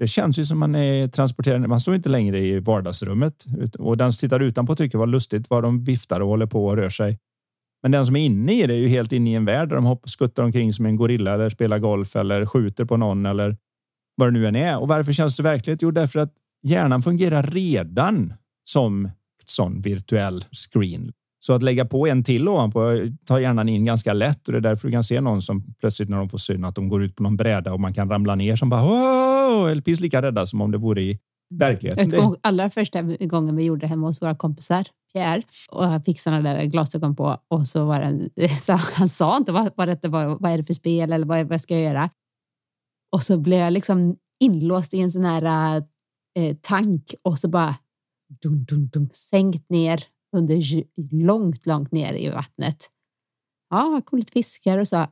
[0.00, 1.68] Det känns ju som man är transporterad.
[1.68, 3.46] Man står inte längre i vardagsrummet
[3.78, 6.76] och den som tittar utanpå tycker vad lustigt vad de viftar och håller på och
[6.76, 7.18] rör sig.
[7.82, 9.76] Men den som är inne i det är ju helt inne i en värld där
[9.76, 13.56] de hoppar, skuttar omkring som en gorilla eller spelar golf eller skjuter på någon eller
[14.16, 14.80] vad det nu än är.
[14.80, 15.82] Och varför känns det verkligt?
[15.82, 16.32] Jo, därför att
[16.62, 18.34] hjärnan fungerar redan
[18.64, 19.10] som
[19.46, 21.12] sån virtuell screen.
[21.42, 24.62] Så att lägga på en till ovanpå tar hjärnan in ganska lätt och det är
[24.62, 27.16] därför du kan se någon som plötsligt när de får syn att de går ut
[27.16, 30.60] på någon bräda och man kan ramla ner som bara eller precis lika rädda som
[30.60, 31.18] om det vore i
[31.54, 32.08] verkligheten.
[32.12, 36.20] Jag allra första gången vi gjorde det hemma hos våra kompisar, Pierre, och jag fick
[36.20, 38.00] sådana där glasögon på och så var
[38.34, 41.26] det, så han sa inte vad, vad, det var, vad är det för spel eller
[41.26, 42.10] vad, vad ska jag göra?
[43.12, 45.76] Och så blev jag liksom inlåst i en sån här
[46.38, 47.74] eh, tank och så bara
[48.42, 50.04] dun, dun, dun, sänkt ner
[50.36, 50.84] under
[51.24, 52.90] långt, långt ner i vattnet.
[53.70, 55.06] Ja, kom lite fiskar och så.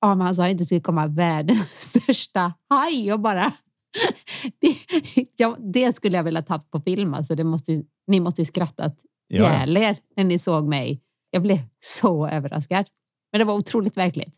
[0.00, 3.52] Ja, men han sa det skulle komma världens största haj och bara
[4.60, 4.76] det,
[5.36, 7.14] ja, det skulle jag vilja ta på film.
[7.14, 8.96] Alltså, det måste, ni måste ju skrattat
[9.28, 11.02] ihjäl er när ni såg mig.
[11.30, 12.86] Jag blev så överraskad.
[13.32, 14.34] Men det var otroligt verkligt.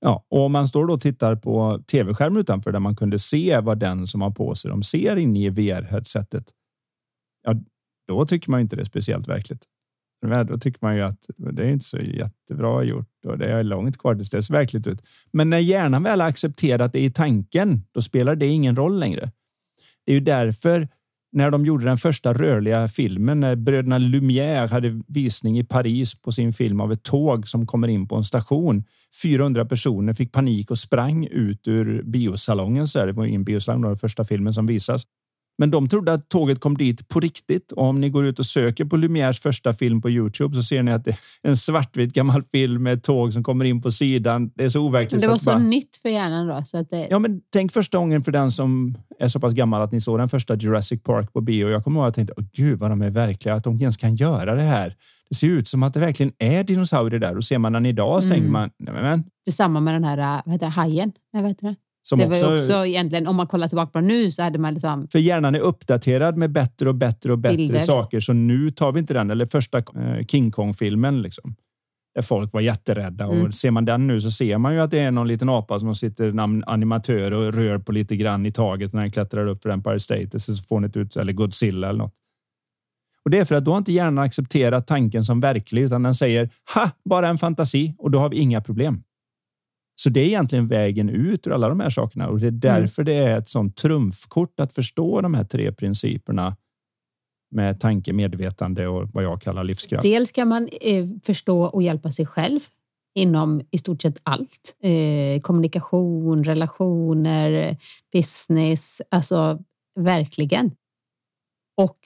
[0.00, 3.60] Ja, och om man står då och tittar på tv-skärmen utanför där man kunde se
[3.60, 6.44] vad den som har på sig de ser inne i VR-headsetet.
[7.42, 7.54] Ja,
[8.08, 9.62] då tycker man inte det är speciellt verkligt.
[10.48, 13.98] Då tycker man ju att det är inte så jättebra gjort och det är långt
[13.98, 15.02] kvar tills det ser verkligt ut.
[15.32, 19.30] Men när hjärnan väl accepterat det i tanken, då spelar det ingen roll längre.
[20.06, 20.88] Det är ju därför
[21.32, 26.32] när de gjorde den första rörliga filmen, när bröderna Lumière hade visning i Paris på
[26.32, 28.84] sin film av ett tåg som kommer in på en station.
[29.22, 32.86] 400 personer fick panik och sprang ut ur biosalongen.
[32.86, 35.06] Så det var ingen biosalong, den första filmen som visas.
[35.58, 37.72] Men de trodde att tåget kom dit på riktigt.
[37.72, 40.82] Och om ni går ut och söker på Lumières första film på Youtube så ser
[40.82, 43.90] ni att det är en svartvit gammal film med ett tåg som kommer in på
[43.90, 44.50] sidan.
[44.54, 45.22] Det är så overkligt.
[45.22, 45.58] Det var så, bara...
[45.58, 46.62] nytt för hjärnan då.
[46.64, 47.06] Så att det...
[47.10, 50.18] Ja, men tänk första gången för den som är så pass gammal att ni såg
[50.18, 51.68] den första Jurassic Park på bio.
[51.68, 54.16] Jag kommer ihåg att jag tänkte, gud vad de är verkliga, att de ens kan
[54.16, 54.94] göra det här.
[55.30, 58.22] Det ser ut som att det verkligen är dinosaurier där och ser man den idag
[58.22, 58.36] så mm.
[58.36, 59.22] tänker man, nej men.
[59.44, 61.12] Det är samma med den här, vad heter det, hajen?
[61.32, 61.74] Nej, vad heter det?
[62.08, 64.74] Som det var också, också egentligen, om man kollar tillbaka på nu så hade man
[64.74, 65.08] liksom...
[65.08, 67.78] För hjärnan är uppdaterad med bättre och bättre och bättre bilder.
[67.78, 68.20] saker.
[68.20, 69.30] Så nu tar vi inte den.
[69.30, 71.22] Eller första eh, King Kong-filmen.
[71.22, 71.54] Liksom,
[72.14, 73.24] där folk var jätterädda.
[73.24, 73.46] Mm.
[73.46, 75.78] Och ser man den nu så ser man ju att det är någon liten apa
[75.78, 76.34] som sitter
[76.70, 80.40] animatör och rör på lite grann i taget när den klättrar upp för Empire State.
[80.40, 82.14] Så får ni ut, eller Godzilla eller något.
[83.24, 86.14] Och det är för att då har inte hjärnan accepterat tanken som verklig utan den
[86.14, 89.02] säger ha, bara en fantasi och då har vi inga problem.
[90.00, 92.60] Så det är egentligen vägen ut ur alla de här sakerna och det är mm.
[92.60, 93.14] därför mm.
[93.14, 96.56] det är ett sånt trumfkort att förstå de här tre principerna
[97.50, 100.02] med tanke, medvetande och vad jag kallar livskraft.
[100.02, 102.60] Dels kan man eh, förstå och hjälpa sig själv
[103.14, 104.76] inom i stort sett allt.
[104.82, 107.76] Eh, kommunikation, relationer,
[108.12, 109.58] business, alltså
[110.00, 110.70] verkligen.
[111.76, 111.98] Och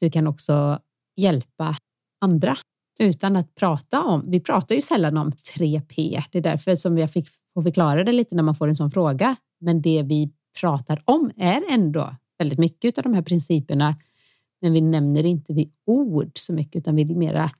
[0.00, 0.80] du kan också
[1.16, 1.76] hjälpa
[2.20, 2.56] andra
[3.00, 6.22] utan att prata om, vi pratar ju sällan om 3P.
[6.32, 7.28] Det är därför som jag fick
[7.62, 9.36] förklara det lite när man får en sån fråga.
[9.60, 13.96] Men det vi pratar om är ändå väldigt mycket av de här principerna.
[14.60, 17.50] Men vi nämner inte vid ord så mycket utan vi mera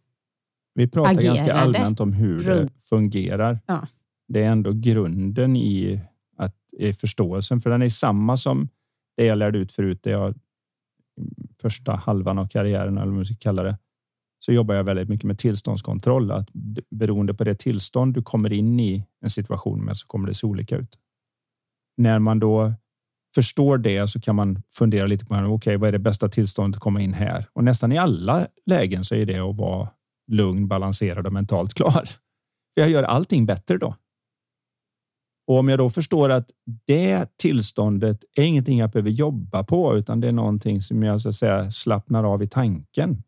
[0.74, 3.58] Vi pratar agerade ganska allmänt om hur det fungerar.
[3.66, 3.86] Ja.
[4.28, 6.00] Det är ändå grunden i,
[6.36, 8.68] att, i förståelsen, för den är samma som
[9.16, 10.00] det jag lärde ut förut.
[10.02, 10.34] Det jag,
[11.62, 13.78] första halvan av karriären, eller vad man ska kalla det,
[14.44, 16.30] så jobbar jag väldigt mycket med tillståndskontroll.
[16.30, 16.48] Att
[16.90, 20.46] beroende på det tillstånd du kommer in i en situation med så kommer det se
[20.46, 20.98] olika ut.
[21.96, 22.74] När man då
[23.34, 26.82] förstår det så kan man fundera lite på okej, vad är det bästa tillståndet att
[26.82, 27.46] komma in här?
[27.52, 29.88] Och nästan i alla lägen så är det att vara
[30.32, 32.08] lugn, balanserad och mentalt klar.
[32.74, 33.94] För jag gör allting bättre då.
[35.46, 36.50] Och om jag då förstår att
[36.86, 41.28] det tillståndet är ingenting jag behöver jobba på, utan det är någonting som jag så
[41.28, 43.22] att säga slappnar av i tanken.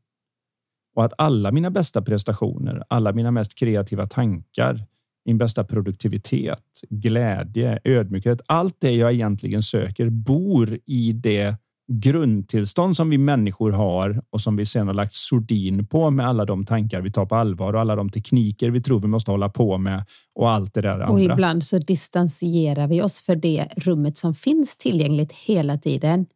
[0.94, 4.86] Och att alla mina bästa prestationer, alla mina mest kreativa tankar,
[5.24, 11.56] min bästa produktivitet, glädje, ödmjukhet, allt det jag egentligen söker bor i det
[11.92, 16.44] grundtillstånd som vi människor har och som vi sedan har lagt sordin på med alla
[16.44, 19.48] de tankar vi tar på allvar och alla de tekniker vi tror vi måste hålla
[19.48, 21.08] på med och allt det där andra.
[21.08, 26.26] Och ibland så distansierar vi oss för det rummet som finns tillgängligt hela tiden.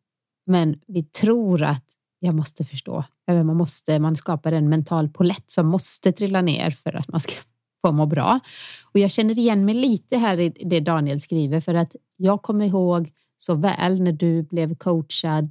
[0.47, 1.85] Men vi tror att
[2.27, 3.05] jag måste förstå.
[3.27, 7.20] Eller man, måste, man skapar en mental polett som måste trilla ner för att man
[7.20, 7.33] ska
[7.87, 8.41] få må bra.
[8.85, 12.66] Och jag känner igen mig lite här i det Daniel skriver för att jag kommer
[12.66, 15.51] ihåg så väl när du blev coachad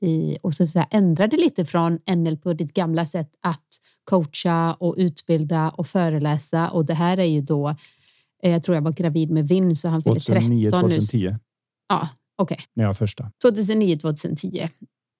[0.00, 4.94] i, och så säga, ändrade lite från NLP på ditt gamla sätt att coacha och
[4.98, 6.68] utbilda och föreläsa.
[6.68, 7.68] Och det här är ju då,
[8.42, 10.70] eh, jag tror jag var gravid med Vinn så han fyller 13 2009, nu.
[10.70, 11.36] 2010
[11.88, 12.58] Ja, okej.
[12.74, 13.30] när jag var första.
[13.42, 14.68] 2009, 2010.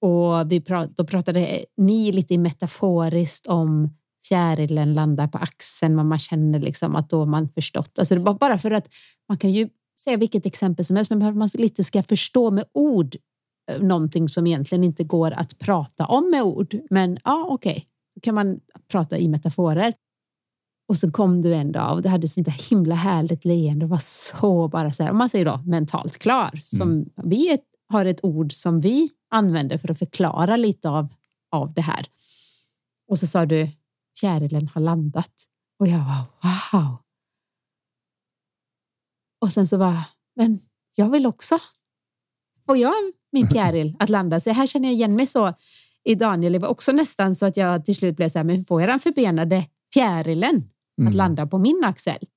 [0.01, 3.89] Och vi prat, då pratade ni lite metaforiskt om
[4.27, 7.99] fjärilen landar på axeln, men man känner liksom att då man förstått.
[7.99, 8.87] Alltså det var bara för att
[9.29, 9.69] man kan ju
[10.03, 13.15] säga vilket exempel som helst, men man lite ska förstå med ord
[13.71, 16.75] eh, någonting som egentligen inte går att prata om med ord.
[16.89, 17.85] Men ja, okej,
[18.15, 18.59] då kan man
[18.91, 19.93] prata i metaforer.
[20.89, 23.89] Och så kom du en dag och det hade sånt där himla härligt leende och
[23.89, 26.59] var så bara så här, om man säger då mentalt klar.
[26.63, 31.07] Som vi är, har ett ord som vi använder för att förklara lite av,
[31.51, 32.07] av det här.
[33.07, 33.69] Och så sa du,
[34.19, 35.33] fjärilen har landat.
[35.79, 36.25] Och jag var
[36.71, 36.97] wow.
[39.41, 40.03] Och sen så var
[40.35, 40.59] men
[40.95, 41.59] jag vill också.
[42.65, 42.93] Får jag
[43.31, 44.39] min fjäril att landa?
[44.39, 45.53] Så här känner jag igen mig så
[46.03, 46.53] i Daniel.
[46.53, 48.89] Det var också nästan så att jag till slut blev så här, men får jag
[48.89, 51.13] den förbenade fjärilen att Mm.
[51.13, 52.27] landa på min axel?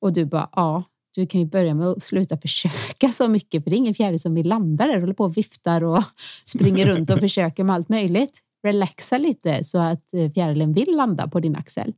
[0.00, 0.84] Och du bara, ja,
[1.20, 4.20] du kan ju börja med att sluta försöka så mycket, för det är ingen fjäril
[4.20, 6.02] som vill landa där, håller på och viftar och
[6.46, 8.40] springer runt och försöker med allt möjligt.
[8.62, 11.94] Relaxa lite så att eh, fjärilen vill landa på din axel.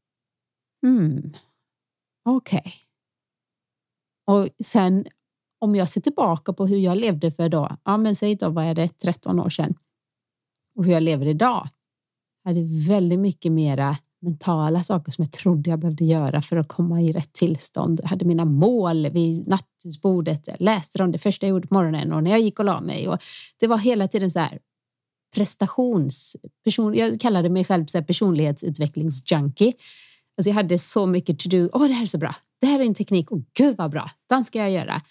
[0.86, 1.32] Mm.
[2.24, 2.74] Okej.
[4.26, 5.06] Och sen
[5.60, 8.64] om jag ser tillbaka på hur jag levde för då, ja men säg då vad
[8.64, 9.74] är det, 13 år sedan
[10.76, 11.68] och hur jag lever idag.
[12.42, 16.68] Jag hade väldigt mycket mera mentala saker som jag trodde jag behövde göra för att
[16.68, 18.00] komma i rätt tillstånd.
[18.02, 22.12] Jag hade mina mål vid nattduksbordet, jag läste dem det första jag gjorde på morgonen
[22.12, 23.08] och när jag gick och la mig.
[23.08, 23.22] Och
[23.60, 24.58] det var hela tiden så här
[25.34, 26.36] prestations...
[26.64, 29.72] Person, jag kallade mig själv så här personlighetsutvecklingsjunkie.
[30.38, 31.68] Alltså jag hade så mycket to do.
[31.72, 32.34] Åh, det här är så bra.
[32.60, 33.32] Det här är en teknik.
[33.32, 34.10] Åh, gud vad bra.
[34.28, 35.02] Den ska jag göra.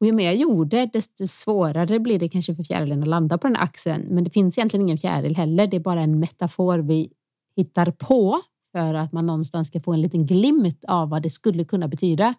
[0.00, 3.46] Och ju mer jag gjorde, desto svårare blir det kanske för fjärilen att landa på
[3.46, 4.06] den här axeln.
[4.10, 5.66] Men det finns egentligen ingen fjäril heller.
[5.66, 7.10] Det är bara en metafor vi
[7.56, 8.40] hittar på
[8.72, 12.34] för att man någonstans ska få en liten glimt av vad det skulle kunna betyda.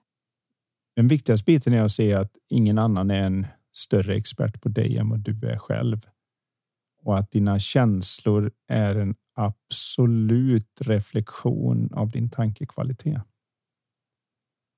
[0.95, 4.97] Den viktigaste biten är att se att ingen annan är en större expert på dig
[4.97, 6.05] än vad du är själv.
[7.03, 13.22] Och att dina känslor är en absolut reflektion av din tankekvalitet.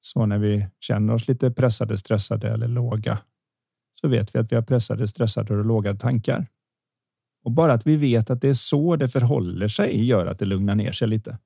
[0.01, 3.19] Så när vi känner oss lite pressade, stressade eller låga
[4.01, 6.47] så vet vi att vi har pressade, stressade och låga tankar.
[7.43, 10.45] Och bara att vi vet att det är så det förhåller sig gör att det
[10.45, 11.37] lugnar ner sig lite.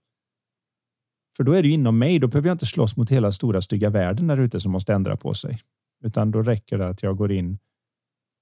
[1.37, 2.19] För då är det ju inom mig.
[2.19, 5.17] Då behöver jag inte slåss mot hela stora stygga världen där ute som måste ändra
[5.17, 5.59] på sig,
[6.03, 7.57] utan då räcker det att jag går in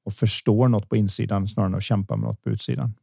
[0.05, 2.93] och förstår något på insidan snarare än att kämpa med något på utsidan.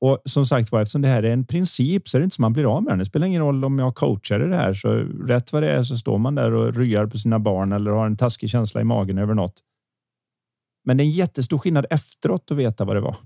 [0.00, 2.42] Och som sagt var, eftersom det här är en princip så är det inte som
[2.42, 2.98] man blir av med den.
[2.98, 4.88] Det spelar ingen roll om jag coachar i det här, så
[5.28, 8.06] rätt vad det är så står man där och ryar på sina barn eller har
[8.06, 9.62] en taskig känsla i magen över något.
[10.84, 13.16] Men det är en jättestor skillnad efteråt att veta vad det var.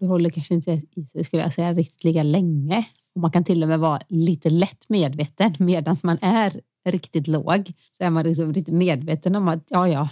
[0.00, 2.84] Du håller kanske inte i sig, skulle jag säga, riktigt lika länge.
[3.14, 7.72] Och man kan till och med vara lite lätt medveten medan man är riktigt låg.
[7.92, 10.08] Så är man liksom lite medveten om att ja, ja,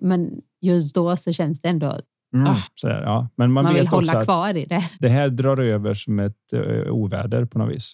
[0.00, 2.00] men just då så känns det ändå
[2.34, 2.46] Mm.
[2.46, 2.56] Ah.
[2.74, 3.28] Sådär, ja.
[3.36, 4.90] Men man, Man vill vet också hålla kvar i det.
[4.98, 7.92] det här drar över som ett uh, oväder på något vis.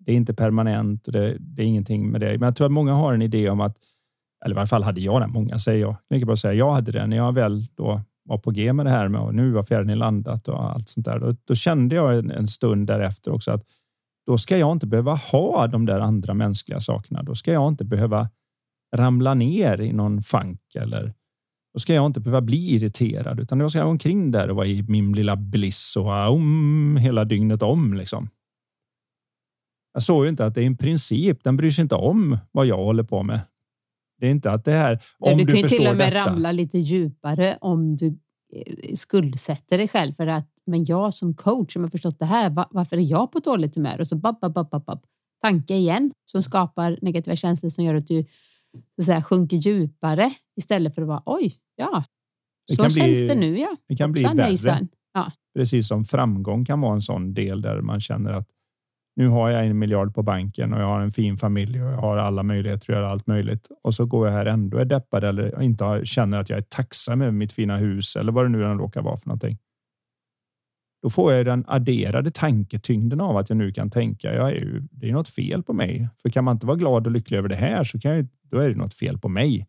[0.00, 2.38] Det är inte permanent och det, det är ingenting med det.
[2.38, 3.76] Men jag tror att många har en idé om att,
[4.44, 5.96] eller i varje fall hade jag det, många säger jag.
[6.08, 8.86] Jag kan bara säga jag hade det när jag väl då var på G med
[8.86, 11.18] det här med och nu var fjärden landat och allt sånt där.
[11.18, 13.64] Då, då kände jag en, en stund därefter också att
[14.26, 17.22] då ska jag inte behöva ha de där andra mänskliga sakerna.
[17.22, 18.28] Då ska jag inte behöva
[18.96, 21.14] ramla ner i någon fank eller
[21.74, 24.66] då ska jag inte behöva bli irriterad utan jag ska gå omkring där och vara
[24.66, 28.28] i min lilla bliss och om hela dygnet om liksom.
[29.92, 31.44] Jag såg ju inte att det är en princip.
[31.44, 33.40] Den bryr sig inte om vad jag håller på med.
[34.20, 35.02] Det är inte att det här.
[35.18, 36.30] Om du du, kan ju till och med detta.
[36.30, 38.06] ramla lite djupare om du
[38.54, 42.50] eh, skuldsätter dig själv för att men jag som coach som har förstått det här,
[42.50, 44.00] va- varför är jag på dåligt humör?
[44.00, 45.04] Och så bap, bap, bap, bap,
[45.42, 50.32] tanke igen som skapar negativa känslor som gör att du så att säga, sjunker djupare
[50.56, 52.04] istället för att vara oj, ja,
[52.68, 53.76] Det så känns bli- det nu ja.
[53.88, 54.86] Det kan bli värre.
[55.14, 55.32] Ja.
[55.58, 58.48] Precis som framgång kan vara en sån del där man känner att
[59.18, 61.96] nu har jag en miljard på banken och jag har en fin familj och jag
[61.96, 63.68] har alla möjligheter att göra allt möjligt.
[63.82, 66.62] Och så går jag här ändå är deppad eller inte har, känner att jag är
[66.62, 69.58] tacksam över mitt fina hus eller vad det nu än råkar vara för någonting.
[71.02, 74.34] Då får jag den adderade tanketyngden av att jag nu kan tänka.
[74.34, 76.08] Jag är ju, det är något fel på mig.
[76.22, 78.58] För kan man inte vara glad och lycklig över det här så kan jag, då
[78.58, 79.66] är det något fel på mig.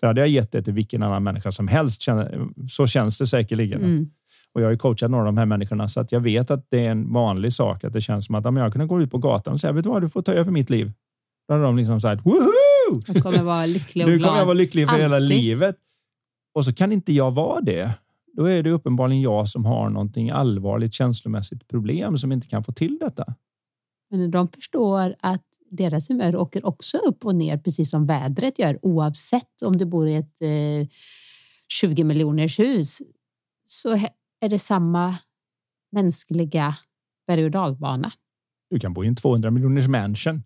[0.00, 2.02] För hade jag gett det till vilken annan människa som helst
[2.68, 3.84] så känns det säkerligen.
[3.84, 4.10] Mm.
[4.54, 6.66] Och jag har ju coachat några av de här människorna så att jag vet att
[6.70, 9.10] det är en vanlig sak att det känns som att om jag kunde gå ut
[9.10, 10.92] på gatan och säga vet du vad, du får ta över mitt liv.
[11.48, 13.02] Då hade de liksom sagt woho!
[13.06, 14.28] Jag kommer vara lycklig och Nu glad.
[14.28, 15.28] kommer jag vara lycklig för hela Alltid.
[15.38, 15.76] livet.
[16.54, 17.90] Och så kan inte jag vara det.
[18.36, 22.72] Då är det uppenbarligen jag som har någonting allvarligt känslomässigt problem som inte kan få
[22.72, 23.34] till detta.
[24.10, 28.78] Men de förstår att deras humör åker också upp och ner precis som vädret gör
[28.82, 30.88] oavsett om du bor i ett eh,
[31.68, 32.98] 20 miljoners hus
[33.66, 33.96] så
[34.44, 35.16] är det samma
[35.92, 36.76] mänskliga
[37.26, 38.12] berg och dalbana.
[38.70, 40.42] Du kan bo i en 200 miljoners mansion.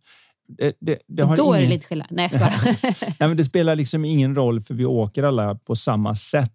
[0.49, 2.09] Det, det, det har Då är det ingen- lite skillnad.
[2.11, 2.51] Nej, jag.
[3.01, 6.53] Nej, men det spelar liksom ingen roll för vi åker alla på samma sätt.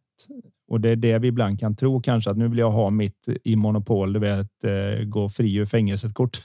[0.67, 3.27] Och det är det vi ibland kan tro kanske att nu vill jag ha mitt
[3.43, 6.37] i monopol, du vet, eh, gå fri ur fängelset kort.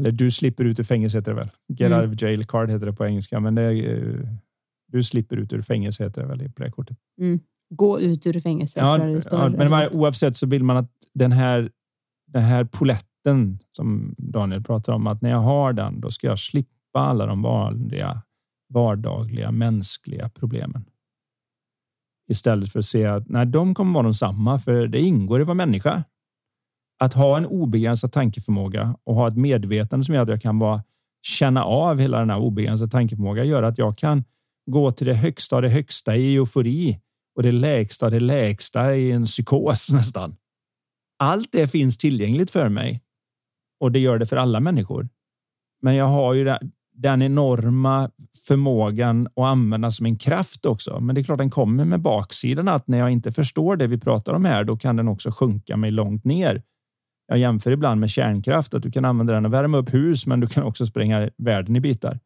[0.00, 1.50] Eller du slipper ut ur fängelset heter det väl?
[1.68, 2.00] Get Mm.
[2.00, 4.14] out of jail card heter det på engelska, men det eh,
[4.92, 6.96] du slipper ut ur fängelse heter det väl på det kortet.
[7.70, 8.82] Gå ut ur fängelset.
[8.82, 11.70] Ja, ja, men var, oavsett så vill man att den här,
[12.26, 16.38] den här poletten som Daniel pratar om, att när jag har den, då ska jag
[16.38, 18.22] slippa alla de vanliga
[18.68, 20.84] vardagliga mänskliga problemen.
[22.30, 25.42] Istället för att se att nej, de kommer vara de samma, för det ingår i
[25.42, 26.04] att vara människa.
[27.00, 30.82] Att ha en obegränsad tankeförmåga och ha ett medvetande som gör att jag kan vara,
[31.22, 34.24] känna av hela den här obegränsade tankeförmågan gör att jag kan
[34.70, 37.00] gå till det högsta av det högsta i eufori
[37.38, 40.36] och det lägsta det lägsta i en psykos nästan.
[41.18, 43.02] Allt det finns tillgängligt för mig
[43.80, 45.08] och det gör det för alla människor.
[45.82, 46.44] Men jag har ju
[46.92, 48.10] den- enorma
[48.46, 51.00] förmågan att använda som en kraft också.
[51.00, 53.98] Men det är klart den kommer med baksidan att när jag inte förstår det vi
[53.98, 56.62] pratar om här, då kan den också sjunka mig långt ner.
[57.26, 60.40] Jag jämför ibland med kärnkraft, att du kan använda den och värma upp hus, men
[60.40, 62.20] du kan också spränga världen i bitar.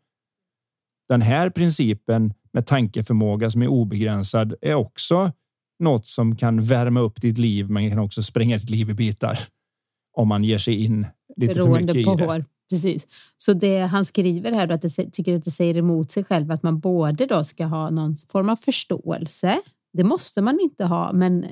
[1.09, 5.33] Den här principen med tankeförmåga som är obegränsad är också
[5.79, 9.39] något som kan värma upp ditt liv, men kan också spränga ditt liv i bitar.
[10.17, 12.27] Om man ger sig in lite för mycket Beroende i på det.
[12.27, 12.45] hår.
[12.71, 13.07] Precis.
[13.37, 16.51] Så det han skriver här då, att det tycker att det säger emot sig själv
[16.51, 19.61] att man både då ska ha någon form av förståelse.
[19.93, 21.47] Det måste man inte ha, men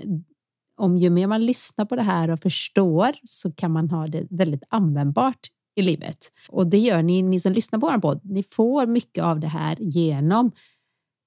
[0.76, 4.26] om ju mer man lyssnar på det här och förstår så kan man ha det
[4.30, 6.18] väldigt användbart i livet.
[6.48, 8.20] Och det gör ni, ni som lyssnar på vår podd.
[8.24, 10.52] Ni får mycket av det här genom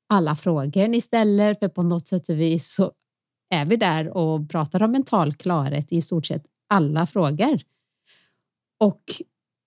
[0.09, 2.91] alla frågor ni ställer, för på något sätt och vis så
[3.49, 7.61] är vi där och pratar om mental klarhet i stort sett alla frågor.
[8.79, 9.03] Och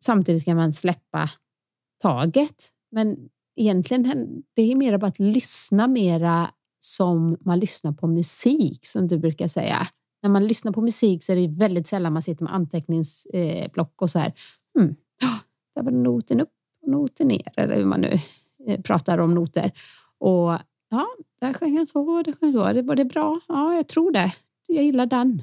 [0.05, 1.31] samtidigt ska man släppa
[2.03, 2.71] taget.
[2.91, 9.09] Men egentligen det är mer bara att lyssna mera som man lyssnar på musik, som
[9.09, 9.89] du brukar säga.
[10.23, 14.03] När man lyssnar på musik så är det väldigt sällan man sitter med anteckningsblock eh,
[14.03, 14.33] och så här.
[14.79, 15.39] Hmm, ja,
[15.75, 18.19] där var noten upp och noten ner, eller hur man nu
[18.67, 19.73] eh, pratar om noter.
[20.19, 20.59] Och
[20.89, 21.07] ja,
[21.41, 22.73] där sjöng han så, där sjöng så.
[22.73, 23.41] Det var det bra?
[23.49, 24.35] Ja, jag tror det.
[24.67, 25.43] Jag gillar den.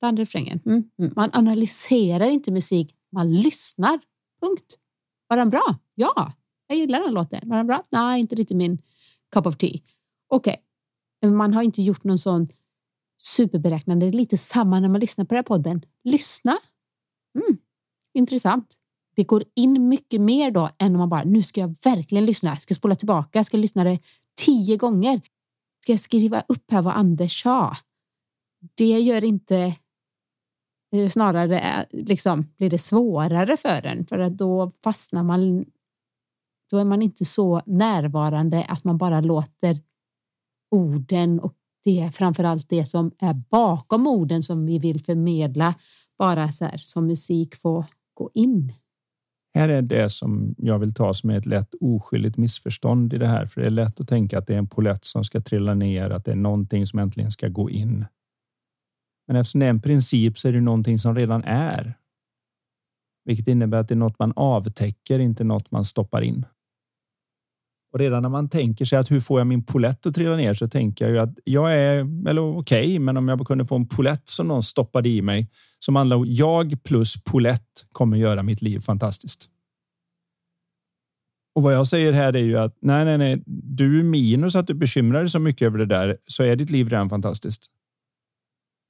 [0.00, 0.60] Den refrängen.
[0.66, 1.12] Mm, mm.
[1.16, 4.00] Man analyserar inte musik, man lyssnar.
[4.40, 4.78] Punkt.
[5.28, 5.76] Var den bra?
[5.94, 6.32] Ja,
[6.66, 7.48] jag gillar den låten.
[7.48, 7.82] Var den bra?
[7.90, 8.78] Nej, inte riktigt min
[9.32, 9.80] cup of tea.
[10.28, 10.62] Okej,
[11.26, 12.48] man har inte gjort någon sån
[13.18, 14.06] superberäknande.
[14.06, 15.82] Det är lite samma när man lyssnar på den här podden.
[16.04, 16.58] Lyssna.
[17.34, 17.58] Mm,
[18.14, 18.76] intressant.
[19.14, 22.50] Det går in mycket mer då än om man bara, nu ska jag verkligen lyssna.
[22.50, 23.98] Jag ska spola tillbaka, jag ska lyssna det
[24.34, 25.20] tio gånger.
[25.82, 27.76] Ska jag skriva upp här vad Anders sa?
[28.74, 29.76] det gör inte
[30.92, 35.64] eh, snarare eh, liksom blir det svårare för en för att då fastnar man.
[36.70, 39.80] Då är man inte så närvarande att man bara låter
[40.70, 41.54] orden och
[41.84, 45.74] det framför allt det som är bakom orden som vi vill förmedla
[46.18, 47.84] bara så här som musik få
[48.14, 48.72] gå in.
[49.54, 53.46] Här är det som jag vill ta som ett lätt oskyldigt missförstånd i det här,
[53.46, 56.10] för det är lätt att tänka att det är en polett som ska trilla ner,
[56.10, 58.04] att det är någonting som äntligen ska gå in.
[59.26, 61.98] Men eftersom det är en princip så är det någonting som redan är.
[63.24, 66.46] Vilket innebär att det är något man avtäcker, inte något man stoppar in.
[67.92, 70.54] Och redan när man tänker sig att hur får jag min polett att trilla ner
[70.54, 73.76] så tänker jag ju att jag är eller okej, okay, men om jag kunde få
[73.76, 78.42] en polett som någon stoppade i mig som handlar om jag plus polett kommer göra
[78.42, 79.48] mitt liv fantastiskt.
[81.54, 84.74] Och vad jag säger här är ju att nej, nej, nej, du minus att du
[84.74, 87.66] bekymrar dig så mycket över det där så är ditt liv redan fantastiskt.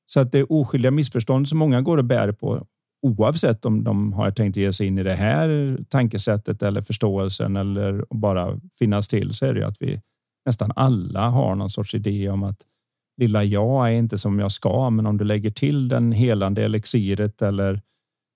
[0.07, 2.67] Så att det är oskyldiga missförstånd som många går och bär på
[3.03, 8.05] oavsett om de har tänkt ge sig in i det här tankesättet eller förståelsen eller
[8.11, 10.01] bara finnas till så är det ju att vi
[10.47, 12.59] nästan alla har någon sorts idé om att
[13.17, 17.43] lilla jag är inte som jag ska, men om du lägger till den helande elixiret
[17.43, 17.83] eller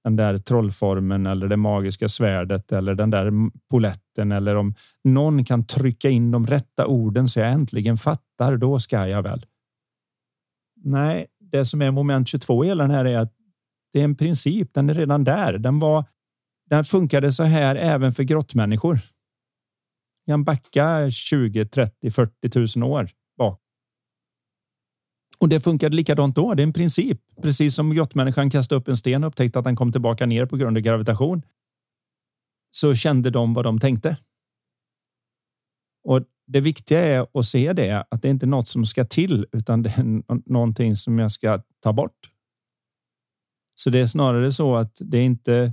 [0.05, 3.33] den där trollformen eller det magiska svärdet eller den där
[3.71, 8.79] poletten eller om någon kan trycka in de rätta orden så jag äntligen fattar, då
[8.79, 9.47] ska jag väl.
[10.85, 13.36] Nej, det som är moment 22 i hela den här är att
[13.97, 14.75] det är en princip.
[14.75, 15.59] Den är redan där.
[15.59, 16.05] Den var.
[16.71, 18.99] Den funkade så här även för grottmänniskor.
[20.27, 23.61] kan backa 20, 30, 40 000 år bak.
[25.39, 26.55] Och det funkade likadant då.
[26.55, 27.21] Det är en princip.
[27.43, 30.57] Precis som grottmänniskan kastade upp en sten och upptäckte att den kom tillbaka ner på
[30.57, 31.43] grund av gravitation.
[32.71, 34.17] Så kände de vad de tänkte.
[36.05, 39.47] Och det viktiga är att se det, att det inte är något som ska till,
[39.53, 40.23] utan det är
[40.53, 42.36] någonting som jag ska ta bort.
[43.79, 45.73] Så det är snarare så att det är inte.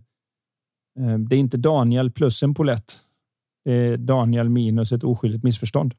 [0.99, 2.99] Eh, det är inte Daniel plus en polett.
[3.65, 5.93] Det är Daniel minus ett oskyldigt missförstånd.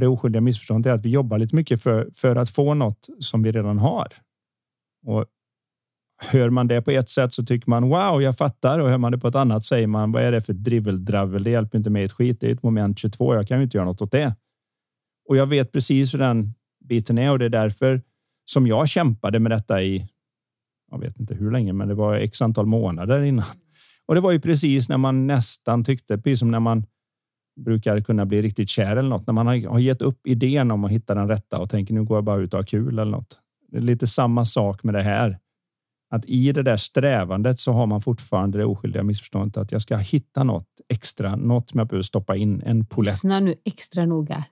[0.00, 3.42] Det oskyldiga missförståndet är att vi jobbar lite mycket för, för att få något som
[3.42, 4.08] vi redan har.
[5.06, 5.26] Och
[6.18, 9.12] hör man det på ett sätt så tycker man wow, jag fattar och hör man
[9.12, 11.44] det på ett annat säger man vad är det för driveldravel?
[11.44, 12.40] Det hjälper inte mig ett skit.
[12.40, 13.34] Det är ett moment 22.
[13.34, 14.36] Jag kan ju inte göra något åt det.
[15.28, 16.54] Och jag vet precis hur den
[16.84, 18.02] biten är och det är därför
[18.44, 20.08] som jag kämpade med detta i.
[20.90, 23.44] Jag vet inte hur länge, men det var x antal månader innan.
[24.06, 26.84] Och det var ju precis när man nästan tyckte, precis som när man
[27.64, 29.26] brukar kunna bli riktigt kär eller något.
[29.26, 32.16] När man har gett upp idén om att hitta den rätta och tänker nu går
[32.16, 33.40] jag bara ut och har kul eller något.
[33.70, 35.38] Det är lite samma sak med det här
[36.10, 39.96] att i det där strävandet så har man fortfarande det oskyldiga missförståndet att jag ska
[39.96, 43.14] hitta något extra, något som jag behöver stoppa in, en polett.
[43.14, 44.44] Lyssna nu extra noga.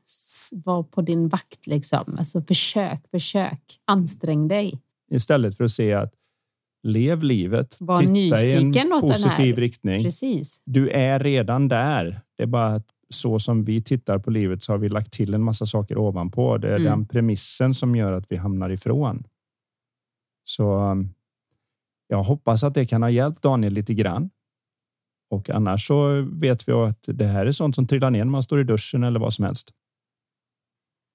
[0.53, 2.17] Var på din vakt liksom.
[2.19, 4.81] Alltså försök, försök, ansträng dig.
[5.11, 6.13] Istället för att se att
[6.87, 10.03] lev livet, Var titta i en positiv riktning.
[10.03, 10.63] Precis.
[10.65, 12.21] Du är redan där.
[12.37, 15.35] Det är bara att så som vi tittar på livet så har vi lagt till
[15.35, 16.59] en massa saker ovanpå.
[16.59, 16.85] Det är mm.
[16.85, 19.25] den premissen som gör att vi hamnar ifrån.
[20.45, 21.15] Så um,
[22.09, 24.31] jag hoppas att det kan ha hjälpt Daniel lite grann.
[25.31, 28.43] Och annars så vet vi att det här är sånt som trillar ner när man
[28.43, 29.71] står i duschen eller vad som helst.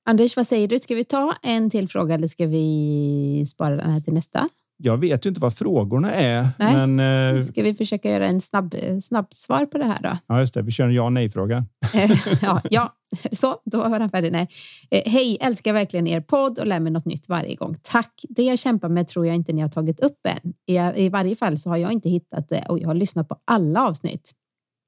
[0.05, 0.79] Anders, vad säger du?
[0.79, 4.49] Ska vi ta en till fråga eller ska vi spara den här till nästa?
[4.83, 6.49] Jag vet ju inte vad frågorna är.
[6.59, 6.87] Nej.
[6.87, 10.17] Men, eh, Ska vi försöka göra en snabb, snabb svar på det här då?
[10.27, 10.61] Ja, just det.
[10.61, 11.65] Vi kör en ja nej fråga.
[12.41, 12.95] ja, ja,
[13.31, 14.31] så då var den färdig.
[14.31, 14.47] Nej.
[14.91, 17.75] Eh, hej, älskar verkligen er podd och lär mig något nytt varje gång.
[17.81, 18.21] Tack.
[18.29, 20.53] Det jag kämpar med tror jag inte ni har tagit upp än.
[20.67, 23.35] I, I varje fall så har jag inte hittat det och jag har lyssnat på
[23.45, 24.31] alla avsnitt.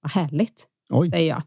[0.01, 1.09] Vad härligt, Oj.
[1.09, 1.43] säger jag.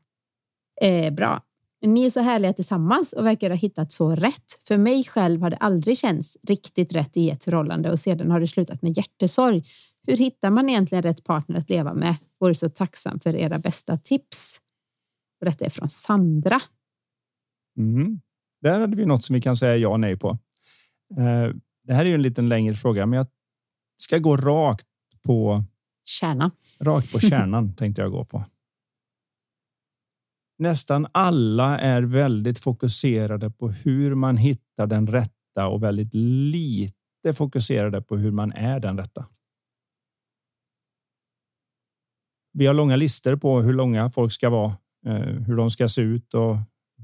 [0.83, 1.41] Eh, bra.
[1.87, 4.61] Ni är så härliga tillsammans och verkar ha hittat så rätt.
[4.69, 8.41] För mig själv har det aldrig känts riktigt rätt i ett förhållande och sedan har
[8.41, 9.65] det slutat med hjärtesorg.
[10.07, 12.17] Hur hittar man egentligen rätt partner att leva med?
[12.41, 14.61] Vore så tacksam för era bästa tips.
[15.41, 16.61] Och detta är från Sandra.
[17.79, 18.21] Mm.
[18.63, 20.29] Där hade vi något som vi kan säga ja och nej på.
[21.11, 23.27] Eh, det här är ju en liten längre fråga, men jag
[23.97, 24.87] ska gå rakt
[25.27, 25.65] på
[26.05, 26.51] kärnan.
[26.81, 28.45] Rakt på kärnan tänkte jag gå på
[30.59, 38.03] nästan alla är väldigt fokuserade på hur man hittar den rätta och väldigt lite fokuserade
[38.03, 39.27] på hur man är den rätta.
[42.53, 44.77] Vi har långa listor på hur långa folk ska vara,
[45.07, 46.57] eh, hur de ska se ut och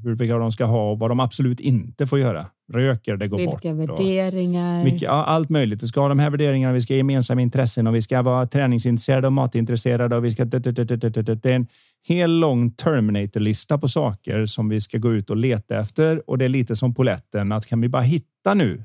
[0.02, 2.46] hur vilka de ska ha och vad de absolut inte får göra.
[2.72, 3.64] Röker, det går Vilka bort.
[3.64, 4.84] Vilka värderingar?
[4.84, 5.82] Mycket, ja, allt möjligt.
[5.82, 8.46] Vi ska ha de här värderingarna, vi ska ha gemensamma intressen och vi ska vara
[8.46, 10.44] träningsintresserade och matintresserade och vi ska...
[10.44, 11.66] Det är en
[12.04, 16.44] hel lång Terminator-lista på saker som vi ska gå ut och leta efter och det
[16.44, 18.84] är lite som poletten att kan vi bara hitta nu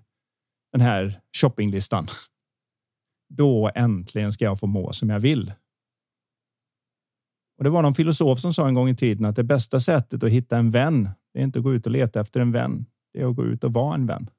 [0.72, 2.08] den här shoppinglistan.
[3.30, 5.54] Då äntligen ska jag få må som jag vill.
[7.58, 10.24] Och det var någon filosof som sa en gång i tiden att det bästa sättet
[10.24, 12.86] att hitta en vän, det är inte att gå ut och leta efter en vän.
[13.14, 14.30] Det är att gå ut och vara en vän.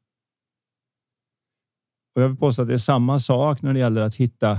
[2.15, 4.59] Och jag vill påstå att det är samma sak när det gäller att hitta.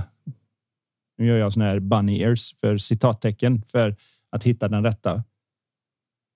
[1.20, 3.96] Nu gör jag såna här bunny ears för citattecken för
[4.30, 5.24] att hitta den rätta.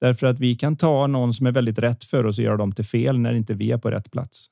[0.00, 2.72] Därför att vi kan ta någon som är väldigt rätt för oss och göra dem
[2.72, 4.46] till fel när inte vi är på rätt plats.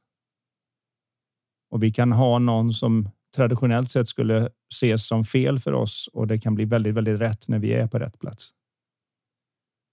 [1.71, 6.27] Och vi kan ha någon som traditionellt sett skulle ses som fel för oss och
[6.27, 8.51] det kan bli väldigt, väldigt rätt när vi är på rätt plats.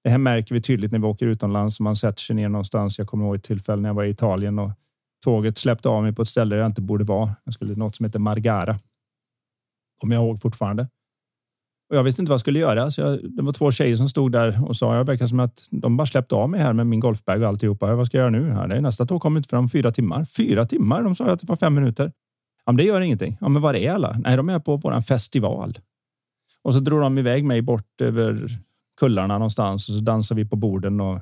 [0.03, 2.97] Det här märker vi tydligt när vi åker utomlands och man sätter sig ner någonstans.
[2.97, 4.71] Jag kommer ihåg ett tillfälle när jag var i Italien och
[5.23, 7.35] tåget släppte av mig på ett ställe jag inte borde vara.
[7.43, 8.79] Jag skulle något som heter Margara.
[9.99, 10.87] Kommer jag ihåg fortfarande.
[11.89, 12.91] Och jag visste inte vad jag skulle göra.
[12.91, 15.67] Så jag, det var två tjejer som stod där och sa jag verkar som att
[15.71, 17.95] de bara släppte av mig här med min golfbag och alltihopa.
[17.95, 18.51] Vad ska jag göra nu?
[18.51, 18.67] Här?
[18.67, 20.25] det är nästa tåg kommer inte fram fyra timmar.
[20.25, 21.03] Fyra timmar?
[21.03, 22.11] De sa att det var fem minuter.
[22.65, 23.37] Ja, men det gör ingenting.
[23.41, 24.15] Ja, men var är alla?
[24.23, 25.79] Nej, de är på våran festival.
[26.61, 28.49] Och så drog de iväg mig bort över
[28.99, 31.19] kullarna någonstans och så dansade vi på borden och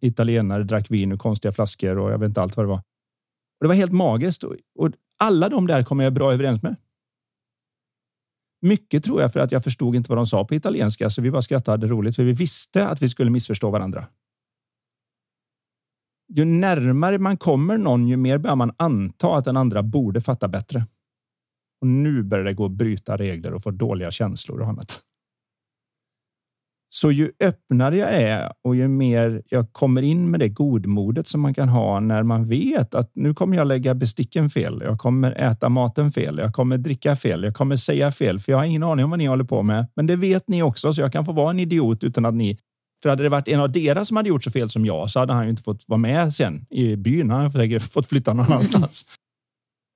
[0.00, 2.78] italienare drack vin ur konstiga flaskor och jag vet inte allt vad det var.
[2.78, 6.76] Och det var helt magiskt och alla de där kommer jag bra överens med.
[8.64, 11.30] Mycket tror jag för att jag förstod inte vad de sa på italienska, så vi
[11.30, 14.06] bara skrattade roligt för vi visste att vi skulle missförstå varandra.
[16.28, 20.48] Ju närmare man kommer någon, ju mer börjar man anta att den andra borde fatta
[20.48, 20.86] bättre.
[21.80, 25.02] Och nu börjar det gå att bryta regler och få dåliga känslor och annat.
[26.96, 31.40] Så ju öppnare jag är och ju mer jag kommer in med det godmodet som
[31.40, 34.82] man kan ha när man vet att nu kommer jag lägga besticken fel.
[34.84, 36.38] Jag kommer äta maten fel.
[36.38, 37.42] Jag kommer dricka fel.
[37.42, 39.86] Jag kommer säga fel, för jag har ingen aning om vad ni håller på med.
[39.96, 42.58] Men det vet ni också, så jag kan få vara en idiot utan att ni
[43.02, 45.20] för hade det varit en av deras som hade gjort så fel som jag så
[45.20, 47.30] hade han ju inte fått vara med sen i byn.
[47.30, 49.04] Han hade fått flytta någon annanstans.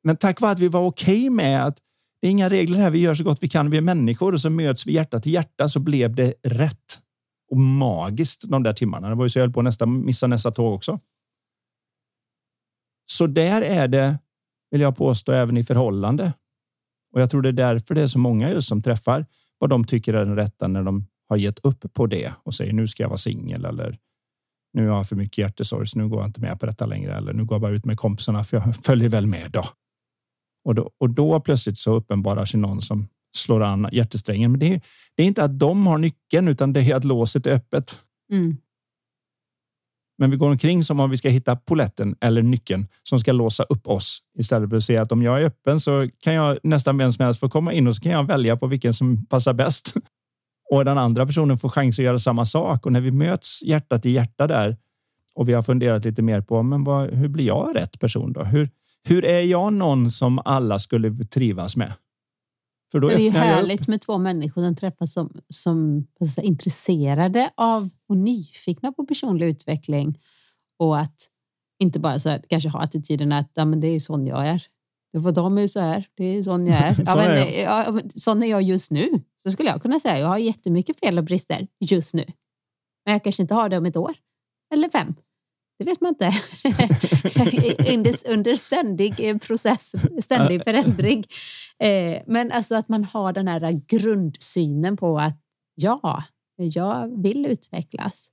[0.05, 1.79] Men tack vare att vi var okej okay med att
[2.21, 2.91] det är inga regler här.
[2.91, 3.71] Vi gör så gott vi kan.
[3.71, 6.88] Vi är människor och så möts vi hjärta till hjärta så blev det rätt
[7.51, 9.09] och magiskt de där timmarna.
[9.09, 11.01] Det var ju så jag höll på att nästa, missa nästa tåg också.
[13.11, 14.19] Så där är det,
[14.71, 16.33] vill jag påstå, även i förhållande.
[17.13, 19.27] Och jag tror det är därför det är så många just som träffar
[19.59, 22.73] vad de tycker är den rätta när de har gett upp på det och säger
[22.73, 23.99] nu ska jag vara singel eller
[24.73, 27.17] nu har jag för mycket hjärtesorg så nu går jag inte med på detta längre
[27.17, 29.65] eller nu går jag bara ut med kompisarna för jag följer väl med då.
[30.65, 33.09] Och då, och då plötsligt så uppenbarar sig någon som
[33.49, 34.51] slår an hjärtesträngen.
[34.51, 34.81] Men det är,
[35.17, 38.05] det är inte att de har nyckeln utan det är att låset är öppet.
[38.33, 38.57] Mm.
[40.19, 43.63] Men vi går omkring som om vi ska hitta poletten eller nyckeln som ska låsa
[43.63, 46.99] upp oss istället för att säga att om jag är öppen så kan jag nästan
[46.99, 49.53] vem som helst få komma in och så kan jag välja på vilken som passar
[49.53, 49.95] bäst.
[50.71, 52.87] Och den andra personen får chans att göra samma sak.
[52.87, 54.77] Och när vi möts hjärta till hjärta där
[55.35, 58.45] och vi har funderat lite mer på men vad, hur blir jag rätt person då?
[58.45, 58.71] Hur,
[59.09, 61.93] hur är jag någon som alla skulle trivas med?
[62.93, 67.51] För då det är ju härligt med två människor som träffas som, som är intresserade
[67.55, 70.19] av och nyfikna på personlig utveckling
[70.79, 71.29] och att
[71.79, 74.67] inte bara så här, kanske ha attityden att ja, men det är sån jag är.
[75.13, 76.97] Var de är så här, det är sån jag är.
[77.07, 77.97] Ja, men, är jag.
[77.97, 79.09] Ja, sån är jag just nu.
[79.43, 80.19] Så skulle jag kunna säga.
[80.19, 82.25] Jag har jättemycket fel och brister just nu.
[83.05, 84.15] Men jag kanske inte har det om ett år.
[84.75, 85.15] Eller fem.
[85.79, 86.33] Det vet man inte.
[88.33, 91.25] under, ständig eh, process, ständig förändring.
[91.79, 95.39] Eh, men alltså att man har den här grundsynen på att
[95.75, 96.25] ja,
[96.57, 98.29] jag vill utvecklas.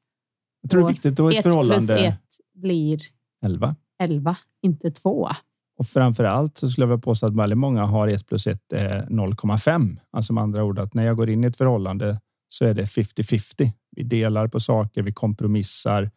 [0.62, 1.86] Jag tror det är viktigt att ett förhållande...
[1.86, 2.22] plus ett
[2.54, 3.02] blir
[3.46, 3.76] elva.
[4.00, 5.30] Elva, inte två.
[5.78, 8.74] Och framför allt så skulle jag vilja påstå att väldigt många har ett plus ett
[8.74, 9.98] 0,5.
[10.12, 12.20] Alltså med andra ord att när jag går in i ett förhållande
[12.50, 13.72] så är det 50-50.
[13.92, 16.12] Vi delar på saker, vi kompromissar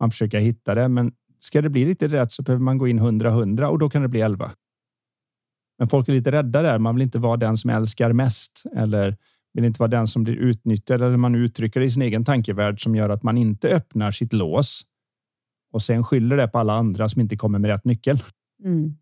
[0.00, 0.88] man försöker hitta det.
[0.88, 4.02] Men ska det bli riktigt rätt så behöver man gå in 100-100 och då kan
[4.02, 4.50] det bli 11.
[5.78, 6.78] Men folk är lite rädda där.
[6.78, 9.16] Man vill inte vara den som älskar mest eller
[9.52, 12.82] vill inte vara den som blir utnyttjad eller man uttrycker det i sin egen tankevärld
[12.82, 14.82] som gör att man inte öppnar sitt lås
[15.72, 18.22] och sen skyller det på alla andra som inte kommer med rätt nyckel.
[18.64, 18.96] Mm.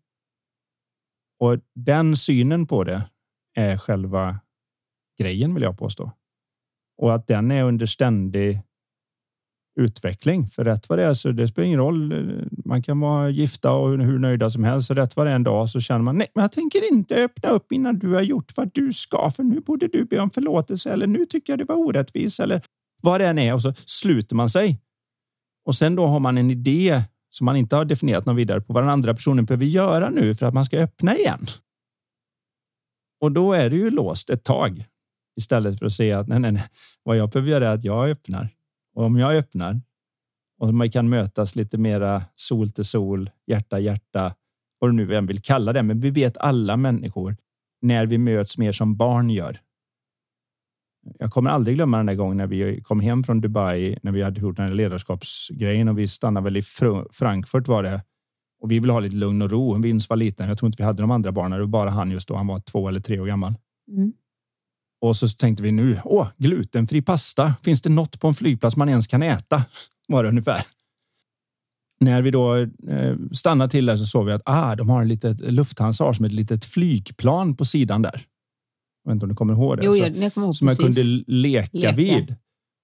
[1.39, 3.09] Och den synen på det
[3.55, 4.39] är själva
[5.19, 6.11] grejen vill jag påstå.
[6.97, 8.61] Och att den är under ständig
[9.77, 10.47] utveckling.
[10.47, 12.13] För rätt vad det är så det spelar ingen roll.
[12.65, 14.87] Man kan vara gifta och hur nöjda som helst.
[14.87, 17.23] Så rätt vad det är en dag så känner man nej, men jag tänker inte
[17.23, 19.31] öppna upp innan du har gjort vad du ska.
[19.31, 22.61] För nu borde du be om förlåtelse eller nu tycker jag det var orättvis eller
[23.01, 23.53] vad det än är.
[23.53, 24.81] Och så sluter man sig.
[25.65, 28.73] Och sen då har man en idé som man inte har definierat någon vidare på
[28.73, 31.45] vad den andra personen behöver göra nu för att man ska öppna igen.
[33.21, 34.85] Och då är det ju låst ett tag
[35.39, 36.69] istället för att säga att nej, nej, nej,
[37.03, 38.56] vad jag behöver göra är att jag öppnar
[38.97, 39.81] och om jag öppnar
[40.59, 44.35] och man kan mötas lite mera sol till sol, hjärta hjärta,
[44.79, 45.83] vad du nu än vill kalla det.
[45.83, 47.35] Men vi vet alla människor
[47.81, 49.59] när vi möts mer som barn gör.
[51.19, 54.23] Jag kommer aldrig glömma den där gången när vi kom hem från Dubai när vi
[54.23, 56.61] hade gjort den här ledarskapsgrejen och vi stannade väl i
[57.11, 58.03] Frankfurt var det.
[58.61, 59.73] Och vi ville ha lite lugn och ro.
[59.73, 60.47] En vinst var liten.
[60.47, 61.51] Jag tror inte vi hade de andra barnen.
[61.51, 62.35] Det var bara han just då.
[62.35, 63.53] Han var två eller tre år gammal.
[63.91, 64.13] Mm.
[65.07, 67.53] Och så tänkte vi nu, åh, glutenfri pasta.
[67.63, 69.63] Finns det något på en flygplats man ens kan äta?
[70.07, 70.61] Var det ungefär.
[71.99, 75.07] När vi då eh, stannade till där så såg vi att ah, de har en
[75.07, 78.25] litet Lufthansa som ett litet flygplan på sidan där.
[79.03, 79.85] Jag vet inte om du kommer ihåg det?
[79.85, 82.35] Jo, jag, jag kommer ihåg som man kunde leka, leka, vid.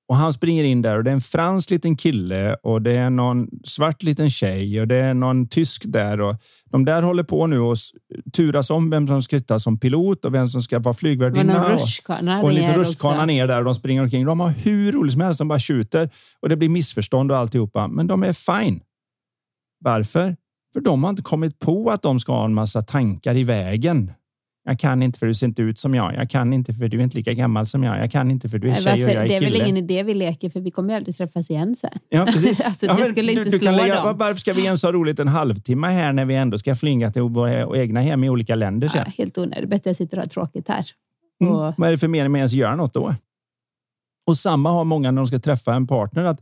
[0.09, 3.09] Och han springer in där och det är en fransk liten kille och det är
[3.09, 6.21] någon svart liten tjej och det är någon tysk där.
[6.21, 6.35] Och
[6.71, 7.77] de där håller på nu och
[8.33, 11.53] turas om vem som ska sitta som pilot och vem som ska vara flygvärdinna.
[11.73, 14.25] Och, och en liten rutschkana ner där och de springer omkring.
[14.25, 15.37] De har hur roligt som helst.
[15.37, 16.09] De bara skjuter
[16.41, 17.87] och det blir missförstånd och alltihopa.
[17.87, 18.81] Men de är fine.
[19.79, 20.35] Varför?
[20.73, 24.11] För de har inte kommit på att de ska ha en massa tankar i vägen.
[24.65, 26.15] Jag kan inte för du ser inte ut som jag.
[26.15, 27.99] Jag kan inte för du är inte lika gammal som jag.
[27.99, 29.39] Jag kan inte för du är tjej och jag är kille.
[29.39, 31.99] Det är väl ingen idé vi leker för vi kommer ju aldrig träffas igen sen.
[32.09, 32.61] Ja, precis.
[32.65, 34.17] alltså, det skulle du, inte du slå lägga, dem.
[34.17, 37.21] Varför ska vi ens ha roligt en halvtimme här när vi ändå ska flinga till
[37.21, 39.03] våra egna hem i olika länder sen?
[39.05, 39.69] Ja, helt onödigt.
[39.69, 40.85] Bättre jag sitter och har tråkigt här.
[41.41, 41.53] Mm.
[41.53, 41.73] Och...
[41.77, 43.15] Vad är det för mening med att ens göra något då?
[44.25, 46.23] Och samma har många när de ska träffa en partner.
[46.23, 46.39] att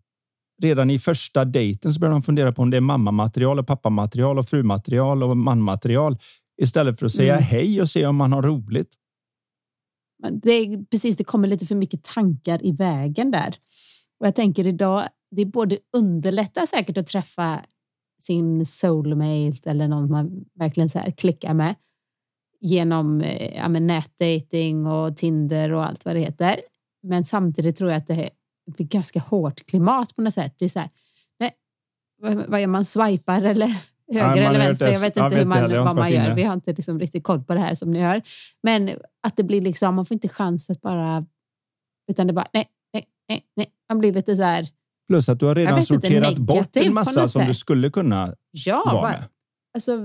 [0.61, 4.39] Redan i första dejten så börjar de fundera på om det är mammamaterial och pappamaterial
[4.39, 6.17] och frumaterial och manmaterial
[6.61, 7.43] istället för att säga mm.
[7.43, 8.95] hej och se om man har roligt.
[10.31, 13.55] Det är precis, det kommer lite för mycket tankar i vägen där.
[14.19, 17.61] Och jag tänker idag, det är både underlättar säkert att träffa
[18.21, 21.75] sin soulmate eller någon man verkligen så här klickar med
[22.59, 26.61] genom eh, ja, nätdating och Tinder och allt vad det heter.
[27.03, 28.29] Men samtidigt tror jag att det är
[28.67, 30.55] ett ganska hårt klimat på något sätt.
[30.57, 30.89] Det är så här,
[31.39, 31.55] nej,
[32.47, 32.85] vad gör man?
[32.85, 33.75] Swipar eller
[34.13, 34.85] höger eller vänster.
[34.85, 36.25] Jag vet inte vet hur man, heller, vad man gör.
[36.25, 36.35] Inne.
[36.35, 38.21] Vi har inte liksom riktigt koll på det här som ni hör.
[38.63, 38.89] Men
[39.27, 41.25] att det blir liksom, man får inte chans att bara...
[42.11, 43.67] Utan det bara, nej, nej, nej, nej.
[43.89, 44.67] Man blir lite så här...
[45.07, 48.83] Plus att du har redan sorterat inte, bort en massa som du skulle kunna ja,
[48.85, 49.23] vara med.
[49.73, 49.99] Alltså,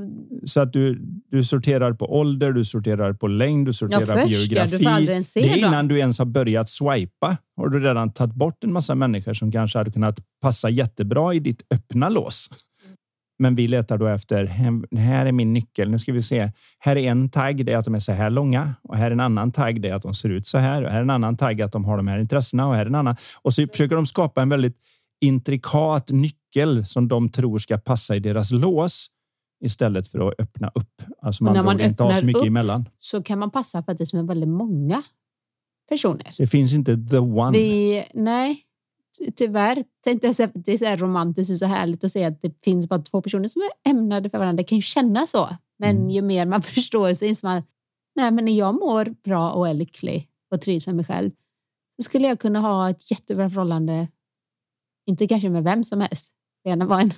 [0.45, 0.99] så att du,
[1.31, 4.85] du sorterar på ålder, du sorterar på längd, du sorterar ja, på geografi.
[4.85, 5.01] Ja,
[5.35, 8.95] det är innan du ens har börjat swipa har du redan tagit bort en massa
[8.95, 12.49] människor som kanske hade kunnat passa jättebra i ditt öppna lås.
[13.39, 14.45] Men vi letar då efter,
[14.97, 15.91] här är min nyckel.
[15.91, 16.51] Nu ska vi se.
[16.79, 18.75] Här är en tagg, det är att de är så här långa.
[18.83, 20.85] Och här är en annan tagg, det är att de ser ut så här.
[20.85, 22.69] Och här är en annan tagg, att de har de här intressena.
[22.69, 23.17] Och här är en annan.
[23.43, 24.77] Och så försöker de skapa en väldigt
[25.21, 29.11] intrikat nyckel som de tror ska passa i deras lås
[29.65, 31.03] istället för att öppna upp.
[31.23, 32.89] Alltså man, när man inte har så mycket upp emellan.
[32.99, 35.03] så kan man passa för att det är väldigt många
[35.89, 36.35] personer.
[36.39, 37.59] Det finns inte the one.
[37.59, 38.63] Vi, nej,
[39.37, 42.43] tyvärr tänkte jag säga det är så här romantiskt och så härligt att säga att
[42.43, 44.63] det finns bara två personer som är ämnade för varandra.
[44.63, 45.49] Det kan ju kännas så,
[45.79, 46.11] men mm.
[46.11, 47.63] ju mer man förstår så inser man
[48.15, 51.31] nej, men när jag mår bra och är lycklig och trivs med mig själv
[51.97, 54.09] så skulle jag kunna ha ett jättebra förhållande.
[55.07, 56.33] Inte kanske med vem som helst.
[56.65, 57.13] Det ena var en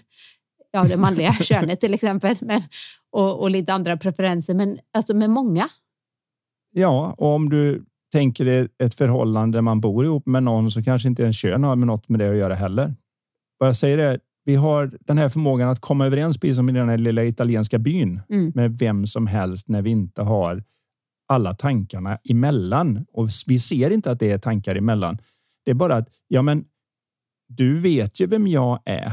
[0.71, 2.63] ja, det manliga könet till exempel, men,
[3.11, 5.69] och, och lite andra preferenser, men alltså med många.
[6.71, 10.83] Ja, och om du tänker dig ett förhållande där man bor ihop med någon så
[10.83, 12.95] kanske inte ens kön har med något med det att göra heller.
[13.59, 16.73] Vad jag säger är, vi har den här förmågan att komma överens, precis som i
[16.73, 18.53] den här lilla italienska byn, mm.
[18.55, 20.65] med vem som helst när vi inte har
[21.29, 23.07] alla tankarna emellan.
[23.13, 25.19] Och vi ser inte att det är tankar emellan.
[25.65, 26.65] Det är bara att, ja men,
[27.49, 29.13] du vet ju vem jag är.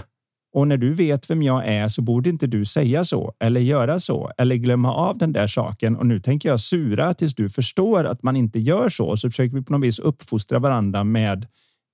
[0.55, 3.99] Och när du vet vem jag är så borde inte du säga så eller göra
[3.99, 5.95] så eller glömma av den där saken.
[5.95, 9.17] Och nu tänker jag sura tills du förstår att man inte gör så.
[9.17, 11.47] Så försöker vi på något vis uppfostra varandra med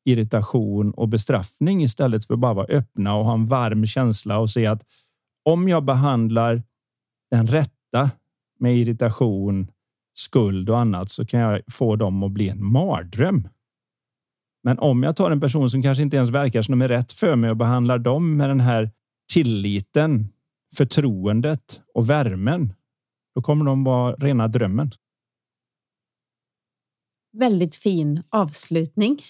[0.05, 4.49] irritation och bestraffning istället för att bara vara öppna och ha en varm känsla och
[4.49, 4.81] se att
[5.45, 6.63] om jag behandlar
[7.31, 8.11] den rätta
[8.59, 9.67] med irritation,
[10.13, 13.47] skuld och annat så kan jag få dem att bli en mardröm.
[14.63, 17.11] Men om jag tar en person som kanske inte ens verkar som de är rätt
[17.11, 18.91] för mig och behandlar dem med den här
[19.33, 20.27] tilliten,
[20.75, 22.73] förtroendet och värmen,
[23.35, 24.91] då kommer de vara rena drömmen.
[27.37, 29.21] Väldigt fin avslutning.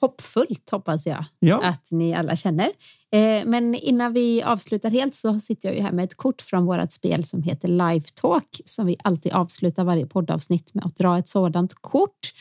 [0.00, 1.60] Hoppfullt hoppas jag ja.
[1.62, 2.66] att ni alla känner.
[3.12, 6.66] Eh, men innan vi avslutar helt så sitter jag ju här med ett kort från
[6.66, 11.18] vårt spel som heter Live Talk som vi alltid avslutar varje poddavsnitt med att dra
[11.18, 12.32] ett sådant kort.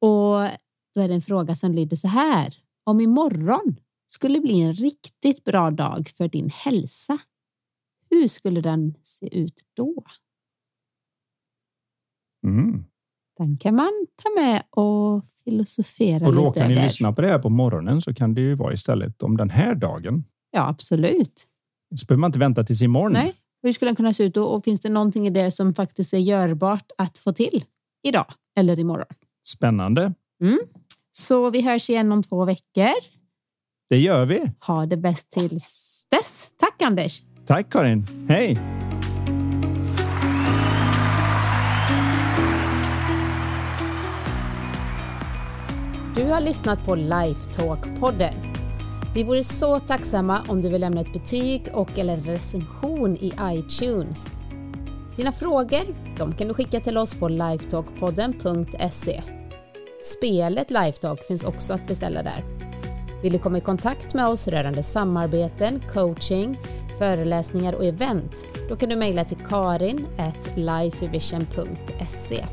[0.00, 0.48] Och
[0.94, 2.56] då är det en fråga som lyder så här.
[2.84, 7.18] Om imorgon skulle bli en riktigt bra dag för din hälsa,
[8.10, 10.04] hur skulle den se ut då?
[12.46, 12.84] Mm.
[13.36, 17.38] Den kan man ta med och filosofera och lite Råkar ni lyssna på det här
[17.38, 20.24] på morgonen så kan det ju vara istället om den här dagen.
[20.50, 21.46] Ja, absolut.
[21.96, 23.12] Så behöver man inte vänta tills imorgon.
[23.12, 25.74] Nej, Hur skulle den kunna se ut och, och finns det någonting i det som
[25.74, 27.64] faktiskt är görbart att få till
[28.02, 28.26] idag
[28.56, 29.06] eller imorgon?
[29.46, 30.14] Spännande.
[30.42, 30.58] Mm.
[31.16, 32.94] Så vi hörs igen om två veckor.
[33.88, 34.42] Det gör vi.
[34.66, 36.48] Ha det bäst tills dess.
[36.60, 37.22] Tack Anders!
[37.46, 38.06] Tack Karin.
[38.28, 38.60] Hej!
[46.16, 48.34] Du har lyssnat på Lifetalk-podden.
[49.14, 54.32] Vi vore så tacksamma om du vill lämna ett betyg och eller recension i iTunes.
[55.16, 59.22] Dina frågor de kan du skicka till oss på lifetalkpodden.se.
[60.04, 62.44] Spelet Lifetalk finns också att beställa där.
[63.22, 66.58] Vill du komma i kontakt med oss rörande samarbeten, coaching,
[66.98, 68.32] föreläsningar och event?
[68.68, 70.06] Då kan du mejla till karin
[70.56, 72.44] lifevision.se.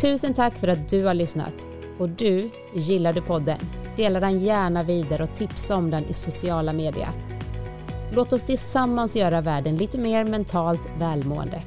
[0.00, 1.66] Tusen tack för att du har lyssnat.
[1.98, 3.58] Och du, gillar du podden?
[3.96, 7.10] Dela den gärna vidare och tipsa om den i sociala medier.
[8.12, 11.62] Låt oss tillsammans göra världen lite mer mentalt välmående.